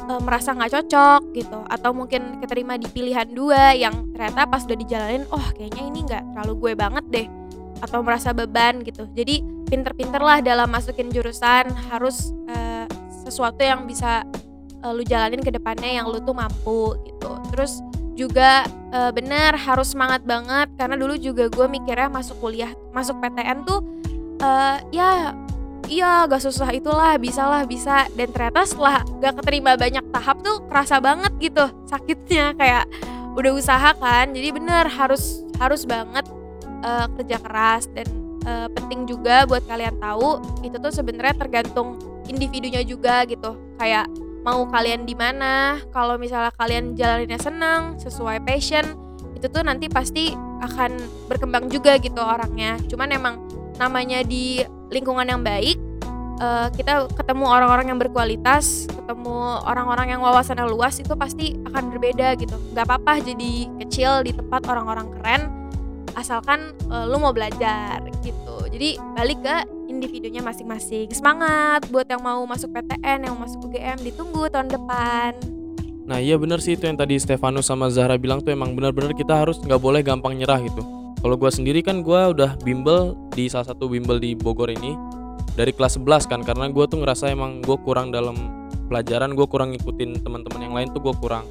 eh, 0.04 0.20
merasa 0.20 0.52
nggak 0.52 0.72
cocok 0.76 1.20
gitu. 1.32 1.58
Atau 1.72 1.96
mungkin 1.96 2.42
keterima 2.44 2.76
di 2.76 2.86
pilihan 2.90 3.28
dua 3.32 3.72
yang 3.72 4.12
ternyata 4.12 4.44
pas 4.44 4.62
udah 4.68 4.78
dijalanin 4.78 5.24
oh 5.32 5.46
kayaknya 5.56 5.82
ini 5.88 5.98
nggak 6.04 6.22
terlalu 6.34 6.54
gue 6.68 6.72
banget 6.76 7.04
deh 7.08 7.26
atau 7.82 8.02
merasa 8.02 8.34
beban 8.34 8.82
gitu. 8.82 9.06
Jadi 9.14 9.42
pinter-pinter 9.68 10.18
lah 10.18 10.40
dalam 10.40 10.68
masukin 10.68 11.12
jurusan 11.12 11.70
harus 11.92 12.32
eh, 12.50 12.84
sesuatu 13.24 13.60
yang 13.60 13.84
bisa 13.84 14.24
eh, 14.82 14.92
lu 14.92 15.04
jalanin 15.04 15.40
ke 15.40 15.52
depannya 15.52 16.00
yang 16.02 16.06
lu 16.08 16.18
tuh 16.22 16.34
mampu 16.34 16.96
gitu. 17.06 17.30
Terus 17.54 17.80
juga 18.18 18.66
eh, 18.90 19.10
bener 19.14 19.54
harus 19.54 19.94
semangat 19.94 20.26
banget. 20.26 20.66
Karena 20.74 20.98
dulu 20.98 21.14
juga 21.14 21.46
gue 21.46 21.66
mikirnya 21.70 22.10
masuk 22.10 22.42
kuliah 22.42 22.74
masuk 22.90 23.22
PTN 23.22 23.62
tuh 23.62 23.80
eh, 24.42 24.76
ya 24.90 25.32
iya 25.88 26.26
gak 26.28 26.42
susah 26.42 26.68
itulah 26.74 27.14
bisa 27.16 27.46
lah 27.46 27.62
bisa. 27.62 28.10
Dan 28.18 28.34
ternyata 28.34 28.66
setelah 28.66 29.06
gak 29.22 29.38
keterima 29.38 29.78
banyak 29.78 30.02
tahap 30.10 30.42
tuh 30.42 30.66
kerasa 30.66 30.98
banget 30.98 31.32
gitu 31.38 31.64
sakitnya 31.86 32.58
kayak 32.58 32.84
udah 33.38 33.52
usaha 33.54 33.94
kan. 33.94 34.34
Jadi 34.34 34.48
bener 34.50 34.90
harus 34.90 35.46
harus 35.62 35.86
banget 35.86 36.26
eh, 36.82 37.06
kerja 37.22 37.38
keras. 37.38 37.86
Dan 37.94 38.08
eh, 38.42 38.68
penting 38.74 39.06
juga 39.06 39.46
buat 39.46 39.62
kalian 39.70 39.96
tahu 40.02 40.42
itu 40.66 40.76
tuh 40.76 40.90
sebenarnya 40.90 41.38
tergantung 41.38 41.96
individunya 42.28 42.82
juga 42.82 43.24
gitu. 43.24 43.56
Kayak 43.78 44.10
mau 44.46 44.66
kalian 44.70 45.04
di 45.04 45.14
mana 45.18 45.82
kalau 45.90 46.16
misalnya 46.16 46.54
kalian 46.54 46.94
jalaninnya 46.94 47.40
senang 47.40 47.98
sesuai 47.98 48.42
passion 48.46 48.96
itu 49.38 49.46
tuh 49.46 49.62
nanti 49.62 49.86
pasti 49.86 50.34
akan 50.58 50.98
berkembang 51.30 51.70
juga 51.70 51.94
gitu 52.02 52.18
orangnya. 52.18 52.74
Cuman 52.90 53.08
emang 53.14 53.34
namanya 53.78 54.26
di 54.26 54.66
lingkungan 54.90 55.26
yang 55.30 55.42
baik 55.46 55.78
eh, 56.42 56.68
kita 56.74 57.06
ketemu 57.14 57.46
orang-orang 57.46 57.94
yang 57.94 57.98
berkualitas 58.02 58.90
ketemu 58.90 59.62
orang-orang 59.62 60.18
yang 60.18 60.20
wawasannya 60.20 60.66
luas 60.66 60.98
itu 60.98 61.14
pasti 61.14 61.54
akan 61.70 61.94
berbeda 61.94 62.34
gitu. 62.40 62.56
Nggak 62.74 62.84
apa-apa 62.88 63.22
jadi 63.22 63.52
kecil 63.86 64.26
di 64.26 64.32
tempat 64.34 64.66
orang-orang 64.66 65.06
keren 65.18 65.42
asalkan 66.18 66.74
eh, 66.90 67.04
lu 67.06 67.22
mau 67.22 67.30
belajar 67.30 68.02
gitu 68.26 68.47
jadi 68.68 69.00
balik 69.16 69.40
ke 69.42 69.56
individunya 69.88 70.44
masing-masing 70.44 71.08
semangat 71.10 71.88
buat 71.88 72.06
yang 72.06 72.22
mau 72.22 72.44
masuk 72.44 72.70
PTN 72.72 73.26
yang 73.26 73.32
mau 73.34 73.48
masuk 73.48 73.72
UGM 73.72 73.98
ditunggu 74.04 74.46
tahun 74.52 74.68
depan 74.70 75.32
Nah 76.08 76.24
iya 76.24 76.40
bener 76.40 76.56
sih 76.64 76.72
itu 76.72 76.88
yang 76.88 76.96
tadi 76.96 77.20
Stefanus 77.20 77.68
sama 77.68 77.92
Zahra 77.92 78.16
bilang 78.16 78.40
tuh 78.40 78.56
emang 78.56 78.72
bener-bener 78.72 79.12
kita 79.12 79.44
harus 79.44 79.60
nggak 79.60 79.76
boleh 79.76 80.00
gampang 80.00 80.40
nyerah 80.40 80.56
gitu. 80.64 80.80
Kalau 81.20 81.36
gua 81.36 81.52
sendiri 81.52 81.84
kan 81.84 82.00
gua 82.00 82.32
udah 82.32 82.56
bimbel 82.64 83.12
di 83.36 83.44
salah 83.52 83.68
satu 83.68 83.92
bimbel 83.92 84.16
di 84.16 84.32
Bogor 84.32 84.72
ini 84.72 84.96
dari 85.52 85.68
kelas 85.68 86.00
11 86.00 86.24
kan 86.24 86.40
karena 86.40 86.72
gua 86.72 86.88
tuh 86.88 87.04
ngerasa 87.04 87.28
emang 87.28 87.60
gua 87.60 87.76
kurang 87.84 88.08
dalam 88.08 88.58
pelajaran 88.88 89.36
gue 89.36 89.46
kurang 89.46 89.76
ngikutin 89.76 90.24
teman-teman 90.24 90.60
yang 90.64 90.74
lain 90.74 90.88
tuh 90.96 91.04
gue 91.04 91.14
kurang. 91.20 91.44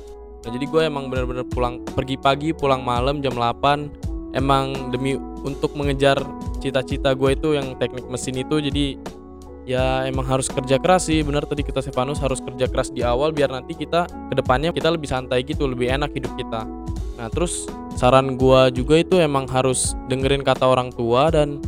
Nah 0.43 0.49
jadi 0.49 0.65
gue 0.65 0.81
emang 0.89 1.07
bener-bener 1.07 1.45
pulang 1.45 1.85
pergi 1.85 2.17
pagi 2.17 2.49
pulang 2.51 2.81
malam 2.81 3.21
jam 3.21 3.37
8 3.37 4.33
emang 4.33 4.89
demi 4.89 5.15
untuk 5.45 5.77
mengejar 5.77 6.17
cita-cita 6.57 7.13
gue 7.13 7.29
itu 7.33 7.53
yang 7.55 7.77
teknik 7.77 8.05
mesin 8.09 8.35
itu 8.37 8.57
jadi 8.59 8.85
ya 9.67 10.07
emang 10.07 10.23
harus 10.23 10.47
kerja 10.47 10.79
keras 10.79 11.11
sih. 11.11 11.21
Bener 11.21 11.43
tadi 11.43 11.61
kita 11.61 11.83
Stefanus 11.83 12.17
harus 12.23 12.39
kerja 12.39 12.65
keras 12.71 12.89
di 12.89 13.03
awal 13.03 13.35
biar 13.35 13.51
nanti 13.51 13.75
kita 13.75 14.07
ke 14.07 14.33
depannya 14.33 14.71
kita 14.71 14.87
lebih 14.89 15.11
santai 15.11 15.43
gitu 15.43 15.67
lebih 15.67 15.91
enak 15.91 16.15
hidup 16.15 16.33
kita. 16.39 16.63
Nah 17.19 17.27
terus 17.27 17.67
saran 17.99 18.39
gua 18.39 18.71
juga 18.71 19.03
itu 19.03 19.19
emang 19.19 19.45
harus 19.51 19.93
dengerin 20.07 20.41
kata 20.41 20.63
orang 20.63 20.89
tua 20.95 21.29
dan 21.29 21.59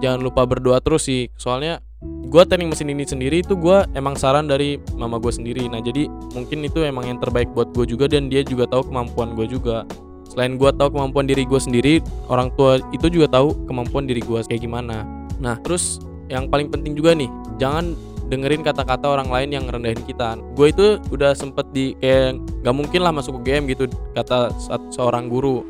jangan 0.00 0.24
lupa 0.24 0.48
berdoa 0.48 0.80
terus 0.80 1.06
sih. 1.06 1.28
Soalnya 1.36 1.84
gua 2.32 2.48
teknik 2.48 2.72
mesin 2.72 2.88
ini 2.88 3.04
sendiri 3.04 3.44
itu 3.44 3.52
gua 3.52 3.84
emang 3.92 4.16
saran 4.16 4.48
dari 4.48 4.80
mama 4.96 5.20
gue 5.20 5.30
sendiri. 5.30 5.68
Nah 5.68 5.84
jadi 5.84 6.08
mungkin 6.32 6.64
itu 6.64 6.80
emang 6.82 7.04
yang 7.04 7.20
terbaik 7.20 7.52
buat 7.52 7.70
gue 7.76 7.84
juga 7.84 8.08
dan 8.08 8.32
dia 8.32 8.40
juga 8.40 8.64
tahu 8.64 8.88
kemampuan 8.88 9.36
gue 9.36 9.46
juga 9.46 9.84
selain 10.32 10.56
gua 10.56 10.72
tahu 10.72 10.96
kemampuan 10.96 11.28
diri 11.28 11.44
gue 11.44 11.60
sendiri 11.60 11.94
orang 12.32 12.48
tua 12.56 12.80
itu 12.96 13.12
juga 13.12 13.28
tahu 13.28 13.52
kemampuan 13.68 14.08
diri 14.08 14.24
gue 14.24 14.40
kayak 14.48 14.64
gimana. 14.64 15.04
Nah 15.38 15.60
terus 15.60 16.00
yang 16.32 16.48
paling 16.48 16.72
penting 16.72 16.96
juga 16.96 17.12
nih 17.12 17.28
jangan 17.60 17.92
dengerin 18.32 18.64
kata-kata 18.64 19.12
orang 19.12 19.28
lain 19.28 19.52
yang 19.52 19.64
rendahin 19.68 20.00
kita. 20.08 20.40
Gue 20.56 20.72
itu 20.72 20.96
udah 21.12 21.36
sempet 21.36 21.68
di 21.76 21.92
kayak 22.00 22.40
nggak 22.64 22.76
mungkin 22.76 23.00
lah 23.04 23.12
masuk 23.12 23.44
ke 23.44 23.52
game 23.52 23.68
gitu 23.68 23.84
kata 24.16 24.48
seorang 24.88 25.28
guru. 25.28 25.60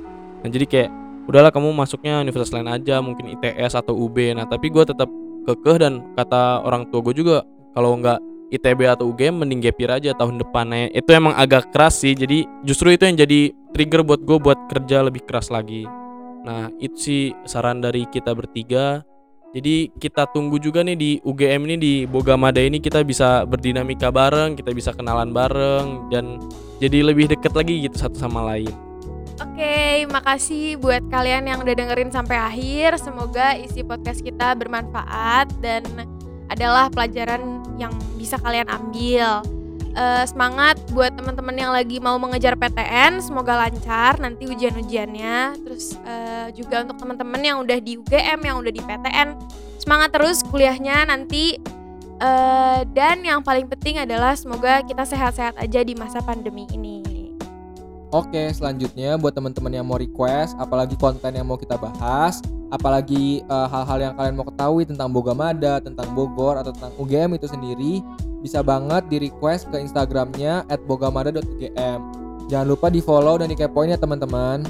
Nah 0.46 0.48
jadi 0.48 0.66
kayak 0.70 0.90
udahlah 1.26 1.54
kamu 1.54 1.70
masuknya 1.70 2.18
universitas 2.18 2.54
lain 2.54 2.70
aja 2.70 2.98
mungkin 2.98 3.38
ITS 3.38 3.78
atau 3.78 3.94
UB 3.94 4.34
nah 4.34 4.46
tapi 4.46 4.74
gue 4.74 4.82
tetap 4.82 5.06
kekeh 5.46 5.76
dan 5.78 6.02
kata 6.18 6.62
orang 6.66 6.90
tua 6.90 7.02
gue 7.02 7.14
juga 7.14 7.46
kalau 7.74 7.94
nggak 7.98 8.18
ITB 8.52 8.84
atau 8.84 9.08
UGM 9.08 9.42
mending 9.42 9.64
gap 9.64 9.80
year 9.80 9.92
aja 9.96 10.10
tahun 10.12 10.36
depannya 10.36 10.92
itu 10.92 11.10
emang 11.10 11.32
agak 11.32 11.72
keras 11.72 12.04
sih 12.04 12.12
jadi 12.12 12.44
justru 12.62 12.92
itu 12.92 13.08
yang 13.08 13.16
jadi 13.16 13.56
trigger 13.72 14.04
buat 14.04 14.20
gue 14.20 14.36
buat 14.36 14.60
kerja 14.68 15.00
lebih 15.08 15.24
keras 15.24 15.48
lagi 15.48 15.88
nah 16.44 16.68
itu 16.76 16.96
sih 17.00 17.22
saran 17.48 17.80
dari 17.80 18.04
kita 18.06 18.36
bertiga 18.36 19.00
jadi 19.52 19.92
kita 20.00 20.32
tunggu 20.32 20.56
juga 20.56 20.80
nih 20.80 20.96
di 20.96 21.10
UGM 21.20 21.68
ini 21.68 21.76
di 21.76 21.94
Bogamada 22.08 22.56
ini 22.56 22.80
kita 22.80 23.04
bisa 23.04 23.44
berdinamika 23.44 24.08
bareng, 24.08 24.56
kita 24.56 24.72
bisa 24.72 24.96
kenalan 24.96 25.28
bareng 25.28 26.08
dan 26.08 26.40
jadi 26.80 27.04
lebih 27.04 27.28
deket 27.28 27.52
lagi 27.52 27.84
gitu 27.84 28.00
satu 28.00 28.16
sama 28.16 28.40
lain. 28.48 28.72
Oke, 29.44 30.08
makasih 30.08 30.80
buat 30.80 31.04
kalian 31.12 31.52
yang 31.52 31.60
udah 31.60 31.74
dengerin 31.76 32.08
sampai 32.08 32.40
akhir. 32.40 32.96
Semoga 32.96 33.52
isi 33.60 33.84
podcast 33.84 34.24
kita 34.24 34.56
bermanfaat 34.56 35.52
dan 35.60 35.84
adalah 36.48 36.88
pelajaran 36.88 37.60
yang 37.76 37.92
bisa 38.32 38.40
kalian 38.40 38.64
ambil. 38.72 39.44
Eh, 39.92 40.24
semangat 40.24 40.80
buat 40.96 41.12
teman-teman 41.12 41.52
yang 41.52 41.68
lagi 41.68 42.00
mau 42.00 42.16
mengejar 42.16 42.56
PTN, 42.56 43.20
semoga 43.20 43.60
lancar 43.60 44.16
nanti 44.16 44.48
ujian-ujiannya. 44.48 45.60
Terus 45.60 46.00
eh, 46.00 46.48
juga 46.56 46.80
untuk 46.80 46.96
teman-teman 46.96 47.40
yang 47.44 47.60
udah 47.60 47.76
di 47.76 48.00
UGM, 48.00 48.40
yang 48.40 48.56
udah 48.56 48.72
di 48.72 48.80
PTN, 48.80 49.36
semangat 49.76 50.16
terus 50.16 50.40
kuliahnya 50.48 51.12
nanti. 51.12 51.60
Eh, 52.22 52.80
dan 52.96 53.20
yang 53.20 53.44
paling 53.44 53.68
penting 53.68 54.00
adalah 54.00 54.32
semoga 54.32 54.80
kita 54.80 55.04
sehat-sehat 55.04 55.60
aja 55.60 55.84
di 55.84 55.92
masa 55.92 56.24
pandemi 56.24 56.64
ini. 56.72 57.01
Oke, 58.12 58.52
selanjutnya 58.52 59.16
buat 59.16 59.32
teman-teman 59.32 59.72
yang 59.72 59.88
mau 59.88 59.96
request, 59.96 60.52
apalagi 60.60 61.00
konten 61.00 61.32
yang 61.32 61.48
mau 61.48 61.56
kita 61.56 61.80
bahas, 61.80 62.44
apalagi 62.68 63.40
eh, 63.40 63.66
hal-hal 63.72 63.98
yang 64.04 64.14
kalian 64.20 64.36
mau 64.36 64.44
ketahui 64.44 64.84
tentang 64.84 65.08
Bogamada, 65.08 65.80
tentang 65.80 66.12
Bogor 66.12 66.60
atau 66.60 66.76
tentang 66.76 66.92
UGM 67.00 67.40
itu 67.40 67.48
sendiri, 67.48 68.04
bisa 68.44 68.60
banget 68.60 69.08
di 69.08 69.16
request 69.32 69.72
ke 69.72 69.80
Instagramnya 69.80 70.68
@bogamada.ugm. 70.84 72.00
Jangan 72.52 72.66
lupa 72.68 72.92
di 72.92 73.00
follow 73.00 73.40
dan 73.40 73.48
dikepoin 73.48 73.96
ya 73.96 73.96
teman-teman. 73.96 74.60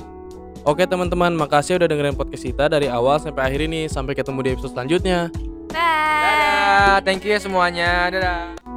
Oke 0.62 0.86
teman-teman, 0.86 1.34
makasih 1.34 1.82
udah 1.82 1.90
dengerin 1.90 2.14
podcast 2.14 2.46
kita 2.46 2.70
dari 2.70 2.86
awal 2.86 3.18
sampai 3.18 3.50
akhir 3.50 3.66
ini. 3.66 3.90
Sampai 3.90 4.14
ketemu 4.14 4.38
di 4.46 4.50
episode 4.54 4.78
selanjutnya. 4.78 5.34
Bye. 5.74 6.22
Dadah, 6.22 7.02
thank 7.02 7.26
you 7.26 7.34
ya 7.34 7.42
semuanya. 7.42 8.06
Dadah. 8.06 8.71